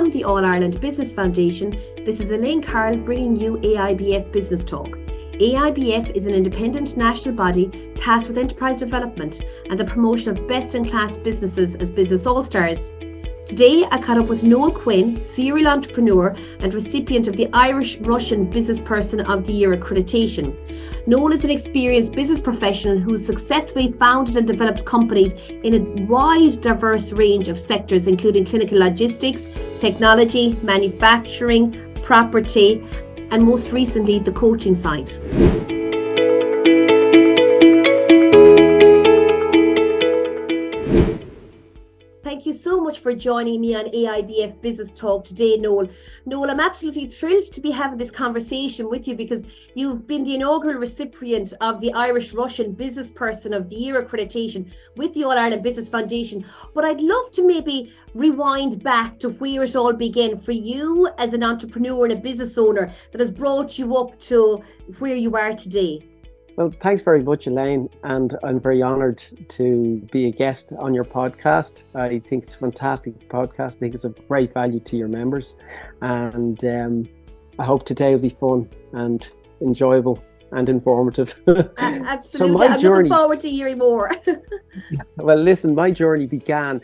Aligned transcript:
From 0.00 0.10
the 0.12 0.24
All 0.24 0.46
Ireland 0.46 0.80
Business 0.80 1.12
Foundation, 1.12 1.78
this 2.06 2.20
is 2.20 2.30
Elaine 2.30 2.62
Carroll 2.62 2.96
bringing 2.96 3.36
you 3.36 3.58
AIBF 3.58 4.32
Business 4.32 4.64
Talk. 4.64 4.88
AIBF 5.32 6.16
is 6.16 6.24
an 6.24 6.32
independent 6.32 6.96
national 6.96 7.34
body 7.34 7.92
tasked 7.96 8.26
with 8.26 8.38
enterprise 8.38 8.78
development 8.78 9.44
and 9.68 9.78
the 9.78 9.84
promotion 9.84 10.30
of 10.30 10.48
best 10.48 10.74
in 10.74 10.86
class 10.86 11.18
businesses 11.18 11.74
as 11.74 11.90
business 11.90 12.24
all 12.24 12.42
stars. 12.42 12.94
Today, 13.44 13.84
I 13.90 14.00
caught 14.00 14.16
up 14.16 14.28
with 14.28 14.42
Noel 14.42 14.70
Quinn, 14.70 15.20
serial 15.20 15.68
entrepreneur 15.68 16.34
and 16.60 16.72
recipient 16.72 17.28
of 17.28 17.36
the 17.36 17.50
Irish 17.52 17.98
Russian 17.98 18.48
Business 18.48 18.80
Person 18.80 19.20
of 19.20 19.46
the 19.46 19.52
Year 19.52 19.74
accreditation. 19.74 20.56
Noel 21.06 21.32
is 21.32 21.44
an 21.44 21.50
experienced 21.50 22.12
business 22.12 22.40
professional 22.40 22.98
who 22.98 23.12
has 23.12 23.24
successfully 23.24 23.92
founded 23.92 24.36
and 24.36 24.46
developed 24.46 24.84
companies 24.84 25.32
in 25.64 25.74
a 25.74 26.02
wide, 26.04 26.60
diverse 26.60 27.12
range 27.12 27.48
of 27.48 27.58
sectors, 27.58 28.06
including 28.06 28.44
clinical 28.44 28.78
logistics, 28.78 29.42
technology, 29.78 30.56
manufacturing, 30.62 31.94
property, 32.02 32.84
and 33.30 33.42
most 33.42 33.72
recently, 33.72 34.18
the 34.18 34.32
coaching 34.32 34.74
side. 34.74 35.79
For 43.00 43.14
joining 43.14 43.60
me 43.60 43.74
on 43.74 43.86
AIBF 43.86 44.60
Business 44.60 44.92
Talk 44.92 45.24
today, 45.24 45.56
Noel. 45.56 45.88
Noel, 46.26 46.50
I'm 46.50 46.60
absolutely 46.60 47.06
thrilled 47.06 47.44
to 47.52 47.60
be 47.60 47.70
having 47.70 47.98
this 47.98 48.10
conversation 48.10 48.88
with 48.88 49.08
you 49.08 49.16
because 49.16 49.42
you've 49.74 50.06
been 50.06 50.24
the 50.24 50.34
inaugural 50.34 50.78
recipient 50.78 51.54
of 51.60 51.80
the 51.80 51.92
Irish 51.94 52.32
Russian 52.32 52.72
Business 52.72 53.10
Person 53.10 53.54
of 53.54 53.70
the 53.70 53.76
Year 53.76 54.02
accreditation 54.02 54.70
with 54.96 55.14
the 55.14 55.24
All 55.24 55.32
Ireland 55.32 55.62
Business 55.62 55.88
Foundation. 55.88 56.44
But 56.74 56.84
I'd 56.84 57.00
love 57.00 57.30
to 57.32 57.46
maybe 57.46 57.92
rewind 58.14 58.82
back 58.82 59.18
to 59.20 59.30
where 59.30 59.64
it 59.64 59.76
all 59.76 59.94
began 59.94 60.36
for 60.36 60.52
you 60.52 61.08
as 61.18 61.32
an 61.32 61.42
entrepreneur 61.42 62.04
and 62.04 62.12
a 62.12 62.16
business 62.16 62.58
owner 62.58 62.92
that 63.12 63.20
has 63.20 63.30
brought 63.30 63.78
you 63.78 63.96
up 63.96 64.18
to 64.20 64.62
where 64.98 65.16
you 65.16 65.34
are 65.36 65.54
today. 65.54 66.09
Well, 66.60 66.74
thanks 66.82 67.00
very 67.00 67.22
much, 67.22 67.46
Elaine, 67.46 67.88
and 68.02 68.36
I'm 68.42 68.60
very 68.60 68.82
honoured 68.82 69.24
to 69.48 69.96
be 70.12 70.26
a 70.26 70.30
guest 70.30 70.74
on 70.78 70.92
your 70.92 71.06
podcast. 71.06 71.84
I 71.94 72.18
think 72.18 72.44
it's 72.44 72.54
a 72.54 72.58
fantastic 72.58 73.30
podcast. 73.30 73.76
I 73.76 73.78
think 73.78 73.94
it's 73.94 74.04
of 74.04 74.28
great 74.28 74.52
value 74.52 74.78
to 74.78 74.94
your 74.98 75.08
members, 75.08 75.56
and 76.02 76.62
um, 76.66 77.08
I 77.58 77.64
hope 77.64 77.86
today 77.86 78.12
will 78.12 78.20
be 78.20 78.28
fun 78.28 78.68
and 78.92 79.26
enjoyable 79.62 80.22
and 80.52 80.68
informative. 80.68 81.34
Absolutely, 81.78 82.28
so 82.30 82.48
my 82.48 82.66
I'm 82.66 82.78
journey, 82.78 83.08
looking 83.08 83.16
forward 83.16 83.40
to 83.40 83.48
hearing 83.48 83.78
more. 83.78 84.14
well, 85.16 85.38
listen, 85.38 85.74
my 85.74 85.90
journey 85.90 86.26
began. 86.26 86.82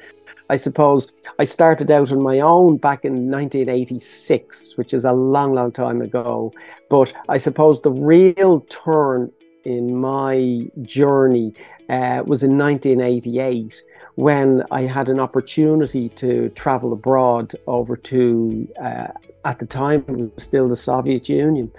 I 0.49 0.57
suppose 0.57 1.13
I 1.39 1.45
started 1.45 1.91
out 1.91 2.13
on 2.13 2.23
my 2.23 2.41
own 2.41 2.79
back 2.79 3.05
in 3.05 3.31
1986, 3.31 4.79
which 4.79 4.95
is 4.95 5.05
a 5.05 5.13
long, 5.13 5.55
long 5.55 5.73
time 5.73 6.01
ago. 6.01 6.53
But 6.89 7.13
I 7.29 7.37
suppose 7.37 7.83
the 7.83 7.91
real 7.91 8.61
turn 8.61 9.33
in 9.67 9.97
my 9.97 10.69
journey 10.83 11.53
uh, 11.89 12.23
was 12.25 12.43
in 12.43 12.57
1988 12.57 13.83
when 14.15 14.63
I 14.71 14.83
had 14.83 15.09
an 15.09 15.21
opportunity 15.21 16.09
to 16.11 16.49
travel 16.51 16.93
abroad 16.93 17.55
over 17.67 17.97
to, 17.97 18.69
uh, 18.83 19.09
at 19.45 19.59
the 19.59 19.67
time, 19.67 20.05
it 20.09 20.35
was 20.35 20.43
still 20.43 20.69
the 20.69 20.77
Soviet 20.77 21.29
Union, 21.29 21.71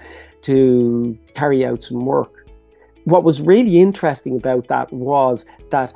to 0.41 1.17
carry 1.33 1.65
out 1.65 1.83
some 1.83 2.05
work. 2.05 2.47
What 3.05 3.23
was 3.23 3.41
really 3.41 3.79
interesting 3.79 4.35
about 4.35 4.67
that 4.67 4.91
was 4.93 5.45
that, 5.71 5.93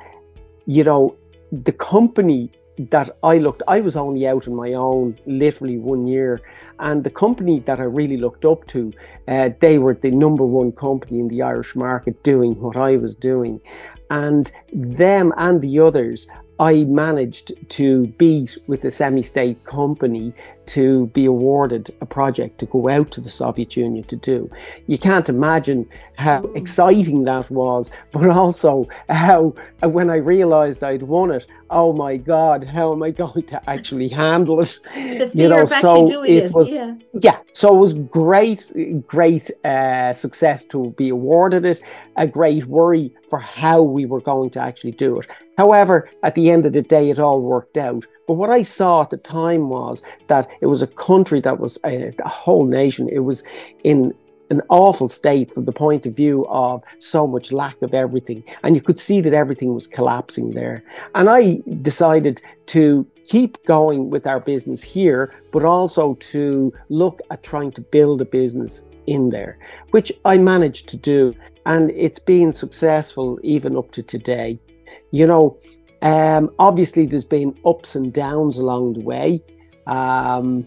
you 0.66 0.82
know, 0.82 1.14
the 1.52 1.72
company 1.72 2.50
that 2.78 3.16
I 3.22 3.38
looked, 3.38 3.62
I 3.68 3.80
was 3.80 3.96
only 3.96 4.26
out 4.26 4.48
on 4.48 4.54
my 4.54 4.72
own 4.72 5.18
literally 5.26 5.78
one 5.78 6.06
year. 6.06 6.40
And 6.78 7.04
the 7.04 7.10
company 7.10 7.60
that 7.60 7.80
I 7.80 7.84
really 7.84 8.16
looked 8.16 8.44
up 8.44 8.66
to, 8.68 8.92
uh, 9.28 9.50
they 9.60 9.78
were 9.78 9.94
the 9.94 10.10
number 10.10 10.44
one 10.44 10.72
company 10.72 11.20
in 11.20 11.28
the 11.28 11.42
Irish 11.42 11.76
market 11.76 12.22
doing 12.22 12.60
what 12.60 12.76
I 12.76 12.96
was 12.96 13.14
doing. 13.14 13.60
And 14.10 14.50
them 14.72 15.32
and 15.36 15.62
the 15.62 15.80
others 15.80 16.28
I 16.58 16.84
managed 16.84 17.52
to 17.70 18.06
beat 18.18 18.58
with 18.66 18.84
a 18.84 18.90
semi 18.90 19.22
state 19.22 19.64
company 19.64 20.32
to 20.72 21.08
be 21.08 21.26
awarded 21.26 21.94
a 22.00 22.06
project 22.06 22.58
to 22.58 22.64
go 22.64 22.88
out 22.88 23.10
to 23.10 23.20
the 23.20 23.28
Soviet 23.28 23.76
Union 23.76 24.04
to 24.04 24.16
do. 24.16 24.50
You 24.86 24.96
can't 24.96 25.28
imagine 25.28 25.86
how 26.16 26.40
mm. 26.40 26.56
exciting 26.56 27.24
that 27.24 27.50
was, 27.50 27.90
but 28.10 28.30
also 28.42 28.88
how, 29.10 29.54
when 29.82 30.08
I 30.08 30.16
realized 30.16 30.82
I'd 30.82 31.02
won 31.02 31.30
it, 31.30 31.46
oh 31.68 31.92
my 31.92 32.16
God, 32.16 32.64
how 32.64 32.90
am 32.92 33.02
I 33.02 33.10
going 33.24 33.44
to 33.48 33.70
actually 33.70 34.08
handle 34.08 34.60
it? 34.62 34.78
you 35.34 35.46
know, 35.46 35.66
so 35.66 36.24
it, 36.24 36.44
it, 36.44 36.52
was, 36.52 36.72
yeah. 36.72 36.94
yeah. 37.20 37.38
so 37.52 37.76
it 37.76 37.78
was 37.78 37.92
great, 37.92 38.64
great 39.06 39.50
uh, 39.66 40.14
success 40.14 40.64
to 40.66 40.94
be 40.96 41.10
awarded 41.10 41.66
it, 41.66 41.82
a 42.16 42.26
great 42.26 42.64
worry 42.64 43.12
for 43.28 43.38
how 43.38 43.82
we 43.82 44.06
were 44.06 44.20
going 44.22 44.48
to 44.50 44.60
actually 44.60 44.92
do 44.92 45.20
it. 45.20 45.26
However, 45.58 46.08
at 46.22 46.34
the 46.34 46.50
end 46.50 46.64
of 46.64 46.72
the 46.72 46.82
day, 46.82 47.10
it 47.10 47.18
all 47.18 47.40
worked 47.40 47.76
out. 47.76 48.06
But 48.26 48.34
what 48.34 48.50
I 48.50 48.62
saw 48.62 49.02
at 49.02 49.10
the 49.10 49.16
time 49.16 49.68
was 49.68 50.02
that 50.28 50.48
it 50.62 50.66
was 50.66 50.80
a 50.80 50.86
country 50.86 51.40
that 51.40 51.58
was 51.58 51.78
a, 51.84 52.14
a 52.24 52.28
whole 52.28 52.64
nation. 52.64 53.08
It 53.08 53.24
was 53.30 53.42
in 53.82 54.14
an 54.48 54.62
awful 54.68 55.08
state 55.08 55.50
from 55.50 55.64
the 55.64 55.72
point 55.72 56.06
of 56.06 56.14
view 56.14 56.46
of 56.48 56.82
so 57.00 57.26
much 57.26 57.52
lack 57.52 57.80
of 57.82 57.94
everything. 57.94 58.44
And 58.62 58.76
you 58.76 58.82
could 58.82 58.98
see 58.98 59.20
that 59.22 59.32
everything 59.32 59.74
was 59.74 59.86
collapsing 59.86 60.52
there. 60.52 60.84
And 61.14 61.28
I 61.28 61.60
decided 61.80 62.40
to 62.66 63.06
keep 63.26 63.64
going 63.64 64.10
with 64.10 64.26
our 64.26 64.40
business 64.40 64.82
here, 64.82 65.34
but 65.52 65.64
also 65.64 66.14
to 66.32 66.72
look 66.88 67.20
at 67.30 67.42
trying 67.42 67.72
to 67.72 67.80
build 67.80 68.20
a 68.20 68.26
business 68.26 68.82
in 69.06 69.30
there, 69.30 69.58
which 69.90 70.12
I 70.24 70.36
managed 70.38 70.88
to 70.90 70.96
do. 70.96 71.34
And 71.66 71.90
it's 71.90 72.18
been 72.18 72.52
successful 72.52 73.40
even 73.42 73.76
up 73.76 73.90
to 73.92 74.02
today. 74.02 74.60
You 75.10 75.26
know, 75.26 75.58
um, 76.02 76.50
obviously, 76.58 77.06
there's 77.06 77.24
been 77.24 77.58
ups 77.64 77.94
and 77.96 78.12
downs 78.12 78.58
along 78.58 78.94
the 78.94 79.00
way. 79.00 79.42
Um, 79.86 80.66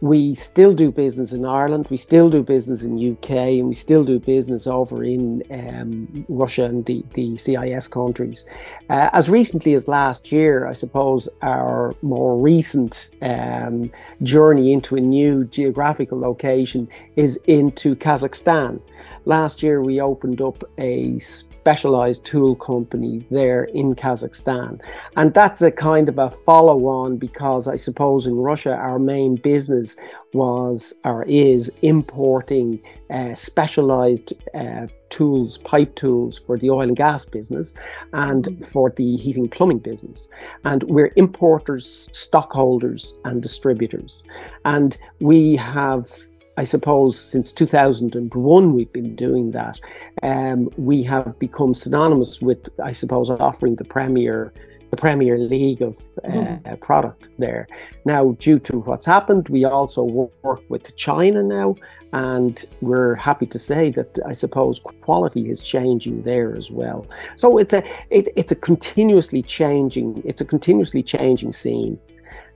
we 0.00 0.34
still 0.34 0.72
do 0.74 0.92
business 0.92 1.32
in 1.32 1.44
Ireland, 1.44 1.88
we 1.90 1.96
still 1.96 2.30
do 2.30 2.42
business 2.42 2.84
in 2.84 3.12
UK, 3.12 3.30
and 3.30 3.68
we 3.68 3.74
still 3.74 4.04
do 4.04 4.20
business 4.20 4.66
over 4.66 5.02
in 5.02 5.42
um, 5.50 6.24
Russia 6.28 6.66
and 6.66 6.84
the, 6.86 7.04
the 7.14 7.36
CIS 7.36 7.88
countries. 7.88 8.46
Uh, 8.88 9.10
as 9.12 9.28
recently 9.28 9.74
as 9.74 9.88
last 9.88 10.30
year, 10.30 10.66
I 10.68 10.72
suppose 10.72 11.28
our 11.42 11.96
more 12.02 12.38
recent 12.38 13.10
um, 13.22 13.90
journey 14.22 14.72
into 14.72 14.94
a 14.94 15.00
new 15.00 15.44
geographical 15.44 16.20
location 16.20 16.88
is 17.16 17.36
into 17.46 17.96
Kazakhstan. 17.96 18.80
Last 19.28 19.62
year, 19.62 19.82
we 19.82 20.00
opened 20.00 20.40
up 20.40 20.64
a 20.78 21.18
specialized 21.18 22.24
tool 22.24 22.56
company 22.56 23.26
there 23.30 23.64
in 23.64 23.94
Kazakhstan. 23.94 24.80
And 25.18 25.34
that's 25.34 25.60
a 25.60 25.70
kind 25.70 26.08
of 26.08 26.16
a 26.18 26.30
follow 26.30 26.86
on 26.86 27.18
because 27.18 27.68
I 27.68 27.76
suppose 27.76 28.26
in 28.26 28.36
Russia, 28.36 28.72
our 28.72 28.98
main 28.98 29.36
business 29.36 29.98
was 30.32 30.94
or 31.04 31.24
is 31.24 31.70
importing 31.82 32.80
uh, 33.10 33.34
specialized 33.34 34.32
uh, 34.54 34.86
tools, 35.10 35.58
pipe 35.58 35.94
tools 35.94 36.38
for 36.38 36.56
the 36.56 36.70
oil 36.70 36.88
and 36.88 36.96
gas 36.96 37.26
business 37.26 37.76
and 38.14 38.44
mm-hmm. 38.44 38.64
for 38.64 38.94
the 38.96 39.16
heating 39.16 39.46
plumbing 39.46 39.80
business. 39.80 40.30
And 40.64 40.84
we're 40.84 41.12
importers, 41.16 42.08
stockholders, 42.12 43.18
and 43.26 43.42
distributors. 43.42 44.24
And 44.64 44.96
we 45.20 45.56
have 45.56 46.10
I 46.58 46.64
suppose 46.64 47.16
since 47.16 47.52
2001 47.52 48.74
we've 48.74 48.92
been 48.92 49.14
doing 49.14 49.52
that. 49.52 49.78
Um, 50.24 50.68
we 50.76 51.04
have 51.04 51.38
become 51.38 51.72
synonymous 51.72 52.42
with, 52.42 52.68
I 52.82 52.90
suppose, 52.90 53.30
offering 53.30 53.76
the 53.76 53.84
premier 53.84 54.52
the 54.90 54.96
Premier 54.96 55.36
League 55.36 55.82
of 55.82 55.98
uh, 56.24 56.28
mm. 56.30 56.80
product 56.80 57.28
there. 57.38 57.68
Now, 58.06 58.32
due 58.38 58.58
to 58.60 58.78
what's 58.80 59.04
happened, 59.04 59.46
we 59.50 59.66
also 59.66 60.02
work 60.02 60.62
with 60.70 60.96
China 60.96 61.42
now, 61.42 61.76
and 62.14 62.64
we're 62.80 63.14
happy 63.14 63.44
to 63.46 63.58
say 63.58 63.90
that 63.90 64.18
I 64.26 64.32
suppose 64.32 64.80
quality 64.80 65.50
is 65.50 65.60
changing 65.60 66.22
there 66.22 66.56
as 66.56 66.70
well. 66.70 67.06
So 67.36 67.58
it's 67.58 67.74
a 67.74 67.84
it, 68.08 68.28
it's 68.34 68.50
a 68.50 68.56
continuously 68.56 69.42
changing 69.42 70.22
it's 70.24 70.40
a 70.40 70.46
continuously 70.46 71.02
changing 71.02 71.52
scene, 71.52 72.00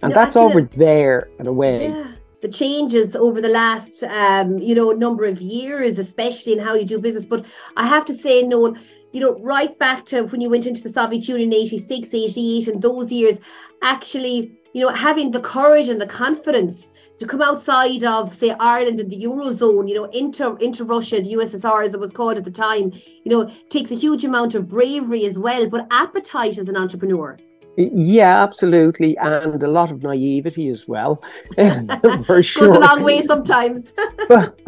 and 0.00 0.10
no, 0.10 0.14
that's 0.14 0.34
over 0.34 0.62
there 0.62 1.28
and 1.38 1.46
away. 1.46 1.90
Yeah 1.90 2.12
the 2.42 2.48
changes 2.48 3.16
over 3.16 3.40
the 3.40 3.48
last 3.48 4.02
um, 4.04 4.58
you 4.58 4.74
know 4.74 4.90
number 4.90 5.24
of 5.24 5.40
years, 5.40 5.98
especially 5.98 6.52
in 6.52 6.58
how 6.58 6.74
you 6.74 6.84
do 6.84 6.98
business. 6.98 7.24
But 7.24 7.46
I 7.76 7.86
have 7.86 8.04
to 8.06 8.14
say, 8.14 8.42
Noel, 8.42 8.76
you 9.12 9.20
know, 9.20 9.38
right 9.40 9.78
back 9.78 10.04
to 10.06 10.22
when 10.24 10.40
you 10.40 10.50
went 10.50 10.66
into 10.66 10.82
the 10.82 10.90
Soviet 10.90 11.28
Union 11.28 11.52
in 11.52 11.58
86, 11.58 12.08
88, 12.12 12.68
and 12.68 12.82
those 12.82 13.12
years, 13.12 13.38
actually, 13.82 14.52
you 14.72 14.80
know, 14.80 14.88
having 14.88 15.30
the 15.30 15.40
courage 15.40 15.88
and 15.88 16.00
the 16.00 16.06
confidence 16.06 16.90
to 17.18 17.26
come 17.26 17.42
outside 17.42 18.02
of, 18.04 18.34
say, 18.34 18.50
Ireland 18.58 18.98
and 18.98 19.10
the 19.10 19.22
Eurozone, 19.22 19.88
you 19.88 19.94
know, 19.94 20.06
into, 20.06 20.56
into 20.56 20.84
Russia, 20.84 21.20
the 21.20 21.34
USSR 21.34 21.84
as 21.84 21.94
it 21.94 22.00
was 22.00 22.10
called 22.10 22.38
at 22.38 22.44
the 22.44 22.50
time, 22.50 22.90
you 23.24 23.30
know, 23.30 23.52
takes 23.68 23.90
a 23.90 23.94
huge 23.94 24.24
amount 24.24 24.54
of 24.54 24.66
bravery 24.66 25.26
as 25.26 25.38
well, 25.38 25.68
but 25.68 25.86
appetite 25.90 26.58
as 26.58 26.68
an 26.68 26.76
entrepreneur. 26.76 27.38
Yeah, 27.76 28.42
absolutely, 28.42 29.16
and 29.16 29.62
a 29.62 29.68
lot 29.68 29.90
of 29.90 30.02
naivety 30.02 30.68
as 30.68 30.86
well. 30.86 31.22
for 32.26 32.42
sure, 32.42 32.68
goes 32.68 32.76
a 32.76 32.80
long 32.80 33.02
way 33.02 33.22
sometimes. 33.22 33.92
but, 34.28 34.58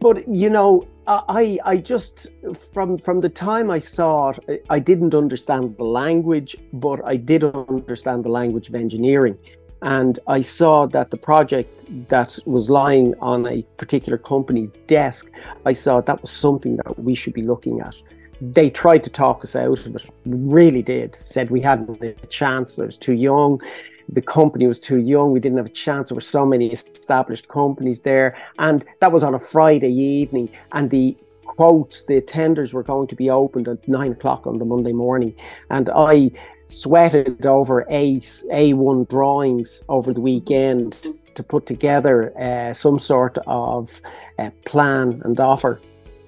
but 0.00 0.28
you 0.28 0.50
know, 0.50 0.86
I 1.06 1.58
I 1.64 1.76
just 1.78 2.28
from 2.74 2.98
from 2.98 3.20
the 3.20 3.30
time 3.30 3.70
I 3.70 3.78
saw 3.78 4.32
it, 4.48 4.66
I 4.68 4.78
didn't 4.78 5.14
understand 5.14 5.76
the 5.78 5.84
language, 5.84 6.56
but 6.74 7.02
I 7.04 7.16
did 7.16 7.42
understand 7.42 8.24
the 8.24 8.30
language 8.30 8.68
of 8.68 8.74
engineering, 8.74 9.38
and 9.80 10.18
I 10.26 10.42
saw 10.42 10.86
that 10.86 11.10
the 11.10 11.16
project 11.16 11.86
that 12.08 12.38
was 12.44 12.68
lying 12.68 13.14
on 13.20 13.46
a 13.46 13.62
particular 13.78 14.18
company's 14.18 14.70
desk, 14.86 15.30
I 15.64 15.72
saw 15.72 16.02
that 16.02 16.20
was 16.20 16.30
something 16.30 16.76
that 16.76 16.98
we 16.98 17.14
should 17.14 17.32
be 17.32 17.42
looking 17.42 17.80
at 17.80 17.96
they 18.42 18.68
tried 18.68 19.04
to 19.04 19.10
talk 19.10 19.44
us 19.44 19.54
out 19.54 19.86
of 19.86 19.94
it, 19.94 20.04
really 20.26 20.82
did. 20.82 21.16
Said 21.24 21.50
we 21.50 21.60
hadn't 21.60 22.02
a 22.02 22.26
chance, 22.26 22.76
I 22.76 22.86
was 22.86 22.98
too 22.98 23.12
young. 23.12 23.60
The 24.08 24.20
company 24.20 24.66
was 24.66 24.80
too 24.80 24.98
young. 24.98 25.30
We 25.30 25.38
didn't 25.38 25.58
have 25.58 25.66
a 25.66 25.70
chance. 25.70 26.08
There 26.08 26.16
were 26.16 26.20
so 26.20 26.44
many 26.44 26.72
established 26.72 27.46
companies 27.46 28.00
there. 28.00 28.36
And 28.58 28.84
that 29.00 29.12
was 29.12 29.22
on 29.22 29.34
a 29.34 29.38
Friday 29.38 29.92
evening. 29.92 30.48
And 30.72 30.90
the 30.90 31.16
quotes, 31.44 32.02
the 32.04 32.20
tenders 32.20 32.74
were 32.74 32.82
going 32.82 33.06
to 33.08 33.14
be 33.14 33.30
opened 33.30 33.68
at 33.68 33.86
nine 33.86 34.12
o'clock 34.12 34.44
on 34.48 34.58
the 34.58 34.64
Monday 34.64 34.92
morning. 34.92 35.34
And 35.70 35.88
I 35.94 36.32
sweated 36.66 37.46
over 37.46 37.82
A, 37.90 38.18
A1 38.20 39.08
drawings 39.08 39.84
over 39.88 40.12
the 40.12 40.20
weekend 40.20 41.06
to 41.36 41.42
put 41.44 41.66
together 41.66 42.36
uh, 42.36 42.72
some 42.72 42.98
sort 42.98 43.38
of 43.46 44.02
uh, 44.38 44.50
plan 44.64 45.22
and 45.24 45.38
offer, 45.38 45.80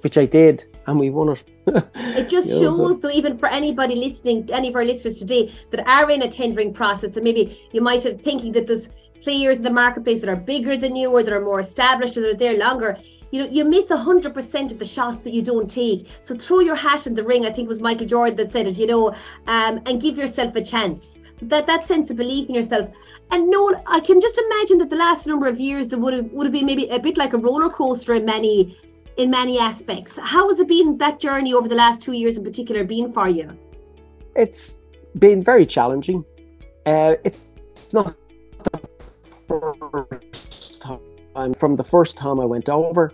which 0.05 0.19
I 0.19 0.27
did. 0.27 0.65
And 0.87 1.01
we 1.01 1.11
won 1.11 1.31
it 1.31 1.43
it 1.67 2.29
just 2.29 2.49
you 2.53 2.55
know, 2.55 2.61
shows, 2.61 2.77
so. 2.77 3.09
though, 3.09 3.11
even 3.11 3.39
for 3.39 3.49
anybody 3.49 3.97
listening, 3.97 4.49
any 4.53 4.69
of 4.69 4.77
our 4.77 4.85
listeners 4.85 5.15
today 5.15 5.53
that 5.71 5.87
are 5.89 6.11
in 6.11 6.23
a 6.23 6.31
tendering 6.31 6.73
process, 6.73 7.17
and 7.17 7.25
maybe 7.25 7.59
you 7.73 7.81
might 7.81 8.03
have 8.03 8.21
thinking 8.21 8.53
that 8.53 8.67
there's 8.67 8.89
players 9.23 9.57
in 9.59 9.63
the 9.63 9.71
marketplace 9.71 10.21
that 10.21 10.29
are 10.29 10.37
bigger 10.37 10.77
than 10.77 10.95
you 10.95 11.11
or 11.11 11.23
that 11.23 11.33
are 11.33 11.41
more 11.41 11.61
established 11.61 12.17
or 12.17 12.21
that 12.21 12.31
are 12.31 12.37
there 12.37 12.59
longer. 12.59 12.99
You 13.31 13.43
know, 13.43 13.51
you 13.51 13.65
miss 13.65 13.89
hundred 13.89 14.35
percent 14.35 14.71
of 14.71 14.79
the 14.79 14.85
shots 14.85 15.17
that 15.25 15.33
you 15.33 15.43
don't 15.43 15.69
take. 15.69 16.09
So 16.21 16.37
throw 16.37 16.61
your 16.61 16.77
hat 16.77 17.07
in 17.07 17.15
the 17.15 17.25
ring. 17.25 17.47
I 17.47 17.53
think 17.53 17.67
it 17.67 17.69
was 17.69 17.81
Michael 17.81 18.07
Jordan 18.07 18.37
that 18.37 18.53
said 18.53 18.67
it. 18.67 18.77
You 18.77 18.87
know, 18.87 19.09
um, 19.47 19.81
and 19.87 20.01
give 20.01 20.17
yourself 20.19 20.55
a 20.55 20.63
chance. 20.63 21.17
That 21.43 21.67
that 21.67 21.87
sense 21.87 22.11
of 22.11 22.17
belief 22.17 22.49
in 22.49 22.55
yourself. 22.55 22.91
And 23.31 23.51
no, 23.51 23.75
I 23.87 24.01
can 24.01 24.21
just 24.21 24.39
imagine 24.39 24.79
that 24.79 24.91
the 24.91 24.97
last 24.97 25.27
number 25.27 25.49
of 25.49 25.59
years 25.59 25.89
that 25.89 25.99
would 25.99 26.13
have 26.13 26.31
would 26.33 26.47
have 26.47 26.53
been 26.53 26.67
maybe 26.67 26.89
a 26.89 26.99
bit 26.99 27.17
like 27.17 27.33
a 27.33 27.39
roller 27.39 27.71
coaster 27.71 28.15
in 28.15 28.27
many 28.27 28.77
in 29.17 29.31
many 29.31 29.59
aspects. 29.59 30.19
How 30.21 30.49
has 30.49 30.61
it 30.61 30.69
been 30.69 30.99
that 30.99 31.21
journey 31.21 31.55
over 31.55 31.69
the 31.69 31.75
last 31.75 32.03
two 32.03 32.13
years 32.13 32.37
in 32.37 32.45
particular 32.45 32.85
been 32.85 33.13
for 33.13 33.29
you? 33.29 33.57
It's 34.35 34.81
been 35.19 35.43
very 35.43 35.67
challenging. 35.67 36.25
Uh, 36.87 37.15
it's, 37.25 37.53
it's 37.71 37.95
not 37.95 38.17
the 38.73 38.81
first 39.49 40.83
time. 40.83 41.55
From 41.55 41.77
the 41.77 41.85
first 41.85 42.17
time 42.17 42.41
I 42.41 42.45
went 42.45 42.69
over, 42.69 43.13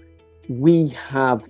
we 0.49 0.89
have 0.89 1.49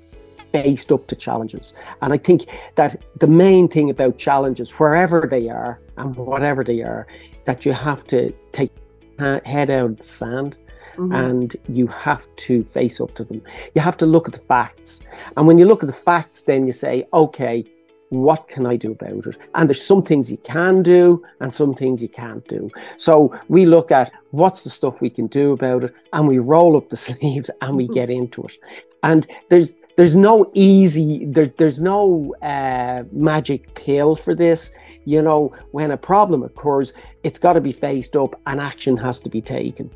faced 0.52 0.91
up 0.91 1.06
to 1.06 1.17
challenges. 1.17 1.75
And 2.02 2.12
I 2.12 2.19
think 2.19 2.47
that 2.75 3.02
the 3.19 3.26
main 3.26 3.69
thing 3.69 3.91
about 3.91 4.19
challenges, 4.19 4.73
wherever 4.73 5.26
they 5.31 5.49
are 5.49 5.81
and 5.97 6.17
whatever 6.17 6.64
they 6.64 6.82
are, 6.82 7.06
that 7.44 7.64
you 7.64 7.73
have 7.73 8.05
to 8.08 8.32
take 8.52 8.73
head 9.19 9.70
out 9.70 9.85
of 9.85 9.97
the 9.99 10.05
sand 10.05 10.58
mm-hmm. 11.00 11.14
and 11.14 11.56
you 11.69 11.87
have 11.87 12.26
to 12.37 12.62
face 12.62 13.00
up 13.00 13.14
to 13.14 13.25
them. 13.25 13.43
You 13.75 13.81
have 13.81 13.97
to 13.99 14.06
look 14.06 14.29
at 14.29 14.35
the 14.35 14.41
facts. 14.41 15.00
And 15.37 15.47
when 15.47 15.58
you 15.58 15.64
look 15.64 15.82
at 15.82 15.88
the 15.88 15.94
facts, 15.94 16.43
then 16.43 16.67
you 16.67 16.73
say, 16.73 17.06
okay, 17.12 17.64
what 18.11 18.49
can 18.49 18.67
I 18.67 18.76
do 18.76 18.93
about 18.93 19.26
it? 19.26 19.37
And 19.55 19.69
there's 19.69 19.85
some 19.85 20.02
things 20.02 20.31
you 20.31 20.37
can 20.38 20.82
do 20.82 21.25
and 21.41 21.52
some 21.52 21.75
things 21.75 22.02
you 22.02 22.08
can't 22.08 22.47
do. 22.49 22.69
So 22.97 23.38
we 23.49 23.67
look 23.67 23.91
at 23.91 24.12
what's 24.32 24.64
the 24.64 24.70
stuff 24.70 25.00
we 25.00 25.11
can 25.11 25.29
do 25.29 25.52
about 25.52 25.85
it 25.85 25.94
and 26.12 26.26
we 26.29 26.38
roll 26.38 26.76
up 26.76 26.88
the 26.88 26.97
sleeves 27.08 27.50
and 27.61 27.76
we 27.76 27.88
get 27.88 28.11
into 28.11 28.43
it. 28.43 28.58
And 29.02 29.26
there's 29.49 29.75
there's 29.97 30.17
no 30.17 30.50
easy 30.55 31.26
there, 31.26 31.52
there's 31.58 31.81
no 31.81 32.35
uh, 32.43 33.05
magic 33.12 33.75
pill 33.75 34.14
for 34.14 34.35
this 34.35 34.73
you 35.05 35.20
know 35.20 35.55
when 35.73 35.91
a 35.91 35.97
problem 35.97 36.43
occurs 36.43 36.94
it's 37.23 37.38
got 37.38 37.55
to 37.55 37.61
be 37.61 37.73
faced 37.73 38.17
up 38.17 38.41
and 38.47 38.61
action 38.61 38.97
has 38.97 39.20
to 39.20 39.29
be 39.29 39.43
taken 39.43 39.91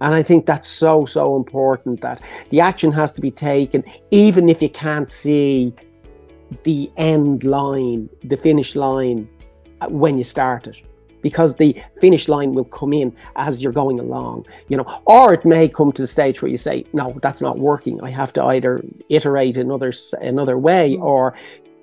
and 0.00 0.14
I 0.14 0.22
think 0.22 0.46
that's 0.46 0.68
so, 0.68 1.04
so 1.04 1.36
important 1.36 2.00
that 2.00 2.20
the 2.48 2.60
action 2.60 2.92
has 2.92 3.12
to 3.12 3.20
be 3.20 3.30
taken, 3.30 3.84
even 4.10 4.48
if 4.48 4.62
you 4.62 4.70
can't 4.70 5.10
see 5.10 5.74
the 6.64 6.90
end 6.96 7.44
line, 7.44 8.08
the 8.24 8.36
finish 8.36 8.74
line 8.74 9.28
uh, 9.80 9.88
when 9.88 10.16
you 10.16 10.24
start 10.24 10.66
it. 10.66 10.80
Because 11.22 11.56
the 11.56 11.76
finish 12.00 12.28
line 12.28 12.54
will 12.54 12.64
come 12.64 12.94
in 12.94 13.14
as 13.36 13.62
you're 13.62 13.74
going 13.74 14.00
along, 14.00 14.46
you 14.68 14.76
know, 14.78 15.02
or 15.04 15.34
it 15.34 15.44
may 15.44 15.68
come 15.68 15.92
to 15.92 16.00
the 16.00 16.08
stage 16.08 16.40
where 16.40 16.50
you 16.50 16.56
say, 16.56 16.86
"No, 16.94 17.14
that's 17.20 17.42
not 17.42 17.58
working. 17.58 18.00
I 18.02 18.08
have 18.08 18.32
to 18.34 18.42
either 18.44 18.82
iterate 19.10 19.58
another 19.58 19.92
another 20.22 20.56
way, 20.56 20.96
mm. 20.96 21.02
or 21.02 21.34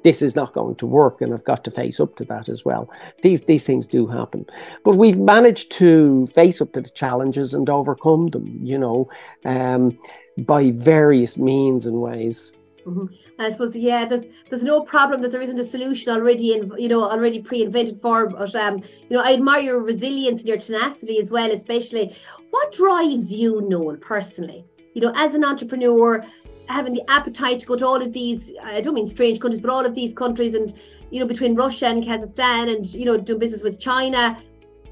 this 0.08 0.22
is 0.22 0.38
not 0.38 0.54
going 0.54 0.76
to 0.76 0.86
work 0.86 1.20
and 1.20 1.34
I've 1.34 1.44
got 1.44 1.66
to 1.66 1.72
face 1.72 2.00
up 2.00 2.16
to 2.16 2.24
that 2.32 2.48
as 2.48 2.64
well. 2.64 2.90
These 3.24 3.44
these 3.44 3.66
things 3.66 3.86
do 3.86 4.08
happen. 4.08 4.46
But 4.86 4.96
we've 4.96 5.18
managed 5.18 5.70
to 5.84 6.28
face 6.28 6.62
up 6.62 6.72
to 6.74 6.82
the 6.82 6.90
challenges 6.90 7.54
and 7.54 7.70
overcome 7.70 8.28
them, 8.28 8.48
you 8.64 8.78
know, 8.78 9.10
um, 9.44 10.00
by 10.46 10.72
various 10.72 11.38
means 11.38 11.86
and 11.86 11.98
ways. 12.00 12.54
Mm-hmm. 12.86 13.08
I 13.38 13.52
suppose, 13.52 13.76
yeah, 13.76 14.06
there's 14.06 14.24
there's 14.50 14.64
no 14.64 14.80
problem 14.80 15.22
that 15.24 15.32
there 15.34 15.42
isn't 15.42 15.60
a 15.60 15.70
solution 15.76 16.10
already 16.16 16.54
in 16.54 16.72
you 16.78 16.88
know 16.88 17.04
already 17.04 17.40
pre-invented 17.42 18.02
for. 18.02 18.30
But 18.30 18.56
um, 18.56 18.78
you 19.10 19.18
know, 19.18 19.22
I 19.22 19.34
admire 19.34 19.62
your 19.70 19.82
resilience 19.84 20.40
and 20.40 20.48
your 20.48 20.62
tenacity 20.68 21.20
as 21.20 21.32
well, 21.32 21.52
especially. 21.52 22.16
What 22.52 22.72
drives 22.72 23.30
you, 23.30 23.60
Noel, 23.60 23.98
personally? 23.98 24.64
You 24.94 25.02
know, 25.02 25.12
as 25.16 25.36
an 25.36 25.44
entrepreneur, 25.44 26.26
having 26.68 26.94
the 26.94 27.10
appetite 27.10 27.60
to 27.60 27.66
go 27.66 27.76
to 27.76 27.86
all 27.86 28.02
of 28.02 28.14
these 28.14 28.54
I 28.64 28.82
don't 28.82 28.94
mean 28.94 29.08
strange 29.08 29.40
countries, 29.40 29.62
but 29.62 29.70
all 29.70 29.86
of 29.86 29.96
these 29.96 30.14
countries 30.14 30.54
and 30.54 30.74
you 31.10 31.20
know 31.20 31.28
between 31.28 31.56
Russia 31.56 31.88
and 31.88 32.04
Kazakhstan 32.04 32.76
and 32.76 32.86
you 32.94 33.06
know 33.06 33.18
doing 33.18 33.40
business 33.40 33.62
with 33.64 33.80
China, 33.80 34.42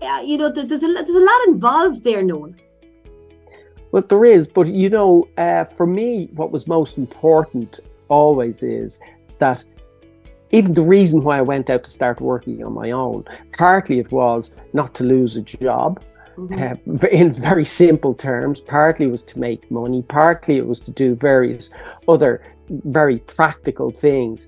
uh, 0.02 0.22
you 0.24 0.38
know 0.38 0.52
there's 0.52 0.72
a 0.72 0.88
there's 0.88 1.10
a 1.10 1.20
lot 1.20 1.48
involved 1.48 2.04
there, 2.04 2.24
Noel. 2.24 2.54
Well, 3.92 4.04
there 4.04 4.26
is, 4.26 4.48
but 4.48 4.68
you 4.68 4.90
know, 4.90 5.28
uh, 5.38 5.64
for 5.64 5.88
me, 5.88 6.30
what 6.34 6.52
was 6.52 6.68
most 6.68 6.98
important 6.98 7.80
always 8.10 8.62
is 8.62 9.00
that 9.38 9.64
even 10.52 10.74
the 10.74 10.82
reason 10.82 11.24
why 11.24 11.38
I 11.38 11.42
went 11.42 11.70
out 11.70 11.84
to 11.86 11.90
start 11.90 12.22
working 12.22 12.64
on 12.64 12.74
my 12.74 12.92
own, 12.92 13.26
partly 13.58 14.00
it 14.00 14.12
was 14.12 14.52
not 14.74 14.94
to 14.96 15.04
lose 15.04 15.38
a 15.38 15.42
job 15.42 16.02
mm-hmm. 16.38 16.96
uh, 17.04 17.08
in 17.10 17.32
very 17.32 17.66
simple 17.66 18.14
terms. 18.14 18.62
Partly 18.62 19.08
was 19.08 19.24
to 19.26 19.40
make 19.40 19.70
money, 19.72 20.02
partly 20.04 20.58
it 20.58 20.68
was 20.68 20.82
to 20.82 20.92
do 20.92 21.16
various 21.16 21.70
other 22.08 22.42
very 22.70 23.20
practical 23.20 23.92
things. 23.92 24.48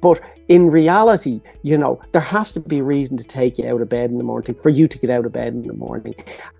But 0.00 0.20
in 0.48 0.70
reality, 0.70 1.40
you 1.62 1.76
know, 1.76 2.00
there 2.12 2.22
has 2.22 2.52
to 2.52 2.60
be 2.60 2.78
a 2.78 2.82
reason 2.82 3.16
to 3.16 3.24
take 3.24 3.58
you 3.58 3.68
out 3.68 3.82
of 3.82 3.88
bed 3.88 4.10
in 4.10 4.18
the 4.18 4.24
morning, 4.24 4.54
for 4.54 4.70
you 4.70 4.88
to 4.88 4.98
get 4.98 5.10
out 5.10 5.26
of 5.26 5.32
bed 5.32 5.52
in 5.52 5.66
the 5.66 5.74
morning. 5.74 6.14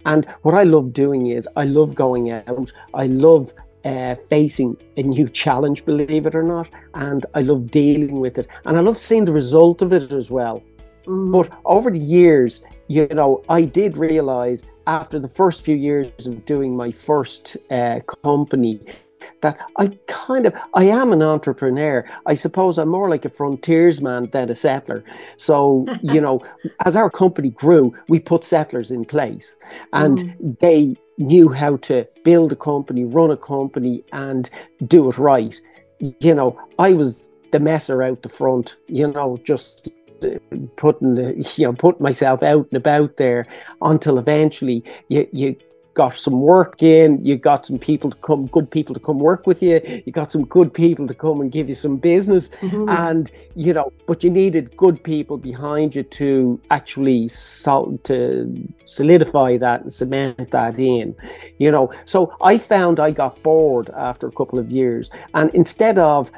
And 0.04 0.26
what 0.42 0.54
I 0.54 0.64
love 0.64 0.92
doing 0.92 1.28
is 1.28 1.48
I 1.56 1.64
love 1.64 1.94
going 1.94 2.30
out. 2.30 2.72
I 2.94 3.06
love 3.06 3.54
uh, 3.84 4.16
facing 4.28 4.76
a 4.96 5.02
new 5.02 5.28
challenge, 5.28 5.84
believe 5.84 6.26
it 6.26 6.34
or 6.34 6.42
not. 6.42 6.68
And 6.94 7.24
I 7.34 7.42
love 7.42 7.70
dealing 7.70 8.20
with 8.20 8.38
it. 8.38 8.48
And 8.66 8.76
I 8.76 8.80
love 8.80 8.98
seeing 8.98 9.24
the 9.24 9.32
result 9.32 9.82
of 9.82 9.92
it 9.92 10.12
as 10.12 10.30
well. 10.30 10.62
Mm. 11.08 11.32
But 11.32 11.50
over 11.64 11.90
the 11.90 11.98
years, 11.98 12.64
you 12.86 13.06
know, 13.08 13.42
I 13.48 13.62
did 13.62 13.96
realize 13.96 14.64
after 14.86 15.18
the 15.18 15.28
first 15.28 15.62
few 15.62 15.76
years 15.76 16.26
of 16.26 16.44
doing 16.46 16.76
my 16.76 16.90
first 16.90 17.56
uh, 17.70 18.00
company 18.22 18.80
that 19.40 19.58
I 19.76 19.98
kind 20.06 20.46
of 20.46 20.54
I 20.74 20.84
am 20.84 21.12
an 21.12 21.22
entrepreneur. 21.22 22.08
I 22.26 22.34
suppose 22.34 22.78
I'm 22.78 22.88
more 22.88 23.08
like 23.08 23.24
a 23.24 23.30
frontiersman 23.30 24.30
than 24.30 24.50
a 24.50 24.54
settler. 24.54 25.04
So, 25.36 25.86
you 26.02 26.20
know, 26.20 26.44
as 26.84 26.96
our 26.96 27.10
company 27.10 27.50
grew, 27.50 27.94
we 28.08 28.20
put 28.20 28.44
settlers 28.44 28.90
in 28.90 29.04
place 29.04 29.58
and 29.92 30.18
mm. 30.18 30.58
they 30.60 30.96
knew 31.18 31.48
how 31.48 31.76
to 31.76 32.06
build 32.24 32.52
a 32.52 32.56
company, 32.56 33.04
run 33.04 33.30
a 33.30 33.36
company 33.36 34.04
and 34.12 34.48
do 34.86 35.08
it 35.10 35.18
right. 35.18 35.60
You 36.20 36.34
know, 36.34 36.60
I 36.78 36.92
was 36.92 37.30
the 37.50 37.58
messer 37.58 38.02
out 38.02 38.22
the 38.22 38.28
front, 38.28 38.76
you 38.86 39.08
know, 39.08 39.38
just 39.42 39.90
putting 40.76 41.14
the, 41.14 41.52
you 41.56 41.66
know 41.66 41.72
putting 41.72 42.02
myself 42.02 42.42
out 42.42 42.66
and 42.70 42.76
about 42.76 43.16
there 43.16 43.46
until 43.82 44.18
eventually 44.18 44.84
you 45.08 45.28
you 45.32 45.56
got 45.94 46.14
some 46.14 46.40
work 46.40 46.80
in 46.80 47.20
you 47.24 47.36
got 47.36 47.66
some 47.66 47.76
people 47.76 48.08
to 48.08 48.16
come 48.18 48.46
good 48.46 48.70
people 48.70 48.94
to 48.94 49.00
come 49.00 49.18
work 49.18 49.48
with 49.48 49.60
you 49.60 49.80
you 50.06 50.12
got 50.12 50.30
some 50.30 50.44
good 50.44 50.72
people 50.72 51.08
to 51.08 51.14
come 51.24 51.40
and 51.40 51.50
give 51.50 51.68
you 51.68 51.74
some 51.74 51.96
business. 51.96 52.50
Mm-hmm. 52.50 52.88
and 52.88 53.32
you 53.56 53.72
know 53.74 53.92
but 54.06 54.22
you 54.22 54.30
needed 54.30 54.76
good 54.76 55.02
people 55.02 55.36
behind 55.36 55.96
you 55.96 56.04
to 56.04 56.60
actually 56.70 57.26
sol- 57.26 57.98
to 58.04 58.16
solidify 58.84 59.56
that 59.56 59.82
and 59.82 59.92
cement 59.92 60.52
that 60.52 60.78
in 60.78 61.16
you 61.58 61.70
know. 61.72 61.92
So 62.04 62.32
i 62.40 62.58
found 62.58 63.00
i 63.00 63.10
got 63.10 63.42
bored 63.42 63.90
after 63.90 64.28
a 64.28 64.32
couple 64.32 64.58
of 64.60 64.70
years. 64.70 65.10
And 65.34 65.50
instead 65.52 65.98
of 65.98 66.30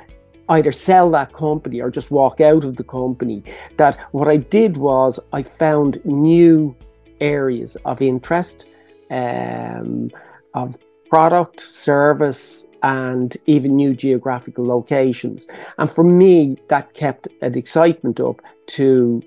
either 0.51 0.73
sell 0.73 1.11
that 1.11 1.33
company 1.33 1.81
or 1.81 1.91
just 1.91 2.11
walk 2.11 2.41
out 2.41 2.65
of 2.65 2.77
the 2.77 2.85
company. 2.85 3.43
That 3.77 3.99
what 4.13 4.29
I 4.29 4.37
did 4.37 4.77
was 4.77 5.19
I 5.33 5.43
found 5.43 6.05
new 6.05 6.77
areas 7.21 7.77
of 7.85 8.03
interest, 8.03 8.67
um, 9.11 10.11
of 10.55 10.79
product, 11.09 11.61
service, 11.61 12.67
and 12.83 13.37
even 13.47 13.77
new 13.77 13.95
geographical 13.95 14.67
locations. 14.67 15.49
And 15.79 15.91
for 15.91 16.05
me, 16.05 16.57
that 16.69 16.95
kept 16.95 17.29
an 17.43 17.57
excitement 17.57 18.21
up 18.21 18.41
to 18.69 19.23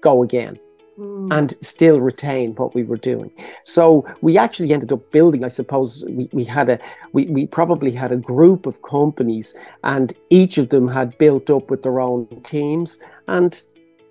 go 0.00 0.22
again. 0.22 0.58
Mm. 0.98 1.36
And 1.36 1.54
still 1.60 2.00
retain 2.00 2.54
what 2.54 2.72
we 2.72 2.84
were 2.84 2.96
doing. 2.96 3.32
So 3.64 4.06
we 4.20 4.38
actually 4.38 4.72
ended 4.72 4.92
up 4.92 5.10
building, 5.10 5.42
I 5.42 5.48
suppose 5.48 6.04
we, 6.08 6.28
we 6.32 6.44
had 6.44 6.68
a 6.68 6.78
we, 7.12 7.26
we 7.26 7.48
probably 7.48 7.90
had 7.90 8.12
a 8.12 8.16
group 8.16 8.64
of 8.64 8.80
companies 8.82 9.56
and 9.82 10.12
each 10.30 10.56
of 10.56 10.68
them 10.68 10.86
had 10.86 11.18
built 11.18 11.50
up 11.50 11.68
with 11.68 11.82
their 11.82 11.98
own 11.98 12.28
teams. 12.44 13.00
And 13.26 13.60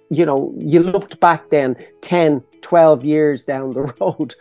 you 0.10 0.26
know, 0.26 0.54
you 0.58 0.82
looked 0.82 1.20
back 1.22 1.50
then 1.50 1.78
10, 2.02 2.44
12 2.62 3.06
years 3.06 3.44
down 3.44 3.74
the 3.74 3.82
road 4.00 4.36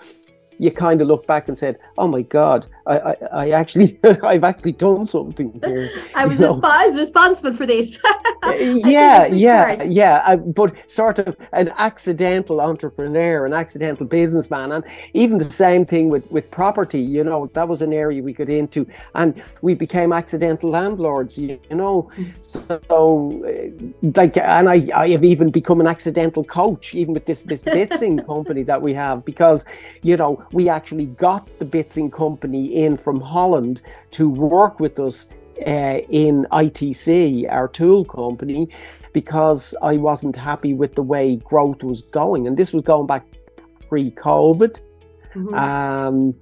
you 0.63 0.71
kind 0.71 1.03
of 1.03 1.09
look 1.09 1.27
back 1.27 1.49
and 1.49 1.59
said, 1.59 1.77
"Oh 1.99 2.07
my 2.07 2.23
God, 2.23 2.67
I, 2.87 2.99
I, 2.99 3.17
I 3.33 3.51
actually, 3.51 3.99
I've 4.23 4.45
actually 4.45 4.73
done 4.73 5.05
something 5.05 5.61
here." 5.65 5.91
I 6.15 6.25
was, 6.25 6.39
resp- 6.39 6.61
I 6.63 6.87
was 6.87 6.97
responsible 6.97 7.53
for 7.53 7.67
this. 7.67 7.99
yeah, 8.45 9.27
yeah, 9.27 9.83
yeah. 9.83 10.23
I, 10.25 10.37
but 10.37 10.73
sort 10.89 11.19
of 11.19 11.37
an 11.53 11.73
accidental 11.79 12.61
entrepreneur, 12.61 13.45
an 13.45 13.53
accidental 13.53 14.07
businessman, 14.07 14.71
and 14.71 14.85
even 15.15 15.39
the 15.39 15.45
same 15.65 15.85
thing 15.85 16.09
with 16.09 16.31
with 16.31 16.49
property. 16.53 17.03
You 17.03 17.25
know, 17.25 17.51
that 17.55 17.67
was 17.67 17.83
an 17.83 17.93
area 17.93 18.23
we 18.23 18.33
got 18.33 18.49
into, 18.49 18.87
and 19.17 19.43
we 19.63 19.75
became 19.75 20.13
accidental 20.13 20.71
landlords. 20.71 21.39
You, 21.39 21.59
you 21.71 21.77
know, 21.77 22.09
so 22.39 23.43
uh, 23.45 24.11
like, 24.15 24.37
and 24.37 24.69
I, 24.69 24.89
I 24.95 25.09
have 25.09 25.25
even 25.25 25.51
become 25.51 25.81
an 25.81 25.89
accidental 25.89 26.45
coach, 26.45 26.95
even 26.95 27.15
with 27.15 27.27
this 27.27 27.43
this 27.43 27.65
Bitsing 27.65 28.25
company 28.25 28.63
that 28.63 28.81
we 28.81 28.95
have, 28.95 29.25
because 29.25 29.65
you 30.03 30.17
know 30.17 30.41
we 30.53 30.69
actually 30.69 31.07
got 31.07 31.49
the 31.59 31.65
Bitsing 31.65 32.13
company 32.13 32.85
in 32.85 32.97
from 32.97 33.21
Holland 33.21 33.83
to 34.13 34.29
work 34.29 34.81
with 34.81 34.99
us 34.99 35.27
uh, 35.67 36.01
in 36.09 36.47
ITC, 36.53 37.51
our 37.51 37.69
tool 37.69 38.05
company, 38.05 38.69
because 39.13 39.75
I 39.83 39.97
wasn't 39.97 40.37
happy 40.37 40.75
with 40.75 40.95
the 40.95 41.03
way 41.03 41.37
growth 41.37 41.83
was 41.83 42.03
going. 42.03 42.47
And 42.47 42.57
this 42.57 42.73
was 42.73 42.83
going 42.83 43.07
back 43.07 43.25
pre 43.89 44.11
COVID. 44.11 44.81
Mm-hmm. 45.35 45.55
Um, 45.55 46.35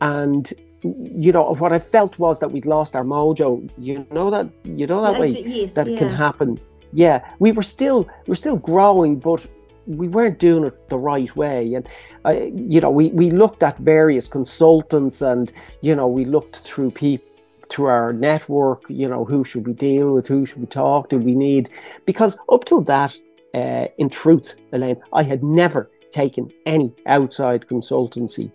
and 0.00 0.52
you 0.82 1.32
know 1.32 1.54
what 1.54 1.72
I 1.72 1.78
felt 1.78 2.18
was 2.18 2.38
that 2.40 2.50
we'd 2.50 2.66
lost 2.66 2.94
our 2.94 3.04
mojo. 3.04 3.68
You 3.78 4.06
know 4.10 4.30
that 4.30 4.48
you 4.64 4.86
know 4.86 5.02
that 5.02 5.20
way 5.20 5.28
yes, 5.28 5.72
that 5.72 5.88
yeah. 5.88 5.98
can 5.98 6.08
happen. 6.08 6.58
Yeah, 6.92 7.26
we 7.38 7.52
were 7.52 7.62
still 7.62 8.08
we're 8.26 8.36
still 8.36 8.56
growing, 8.56 9.18
but 9.18 9.46
we 9.88 10.08
weren't 10.08 10.38
doing 10.38 10.64
it 10.64 10.88
the 10.88 10.98
right 10.98 11.34
way. 11.34 11.74
And, 11.74 11.88
uh, 12.24 12.46
you 12.52 12.80
know, 12.80 12.90
we, 12.90 13.08
we 13.08 13.30
looked 13.30 13.62
at 13.62 13.78
various 13.78 14.28
consultants 14.28 15.22
and, 15.22 15.52
you 15.80 15.96
know, 15.96 16.06
we 16.06 16.24
looked 16.24 16.56
through 16.56 16.90
people 16.92 17.26
through 17.70 17.86
our 17.86 18.12
network, 18.12 18.82
you 18.88 19.08
know, 19.08 19.24
who 19.24 19.44
should 19.44 19.66
we 19.66 19.74
deal 19.74 20.14
with, 20.14 20.26
who 20.26 20.46
should 20.46 20.60
we 20.60 20.66
talk 20.66 21.10
to, 21.10 21.18
we 21.18 21.34
need, 21.34 21.68
because 22.06 22.38
up 22.50 22.64
till 22.64 22.80
that, 22.80 23.14
uh, 23.54 23.86
in 23.98 24.08
truth, 24.08 24.54
Elaine, 24.72 25.00
I 25.12 25.22
had 25.22 25.42
never 25.42 25.90
taken 26.10 26.50
any 26.64 26.94
outside 27.06 27.66
consultancy 27.66 28.50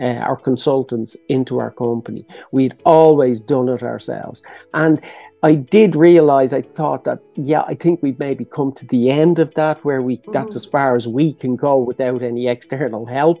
uh, 0.00 0.34
consultants 0.36 1.16
into 1.28 1.58
our 1.58 1.70
company. 1.70 2.24
We'd 2.52 2.76
always 2.84 3.40
done 3.40 3.68
it 3.68 3.82
ourselves. 3.82 4.42
And 4.74 5.00
I 5.46 5.54
did 5.54 5.94
realize, 5.94 6.52
I 6.52 6.62
thought 6.62 7.04
that, 7.04 7.20
yeah, 7.36 7.62
I 7.72 7.74
think 7.74 8.02
we've 8.02 8.18
maybe 8.18 8.44
come 8.44 8.72
to 8.72 8.86
the 8.86 9.12
end 9.12 9.38
of 9.38 9.54
that 9.54 9.84
where 9.84 10.02
we 10.02 10.16
mm. 10.16 10.32
that's 10.32 10.56
as 10.56 10.66
far 10.66 10.96
as 10.96 11.06
we 11.06 11.34
can 11.34 11.54
go 11.54 11.78
without 11.78 12.20
any 12.20 12.48
external 12.48 13.06
help. 13.06 13.38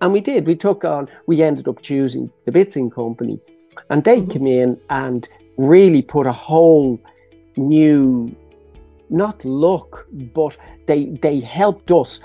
And 0.00 0.12
we 0.12 0.20
did. 0.20 0.46
We 0.46 0.54
took 0.54 0.84
on, 0.84 1.08
we 1.26 1.42
ended 1.42 1.66
up 1.66 1.82
choosing 1.82 2.30
the 2.44 2.52
Bitsing 2.52 2.92
company. 2.92 3.40
And 3.90 4.04
they 4.04 4.20
mm-hmm. 4.20 4.30
came 4.30 4.46
in 4.46 4.80
and 4.90 5.28
really 5.56 6.02
put 6.02 6.28
a 6.28 6.32
whole 6.32 7.00
new 7.56 8.32
not 9.12 9.44
look, 9.44 10.06
but 10.12 10.56
they 10.86 11.06
they 11.26 11.40
helped 11.40 11.90
us. 11.90 12.20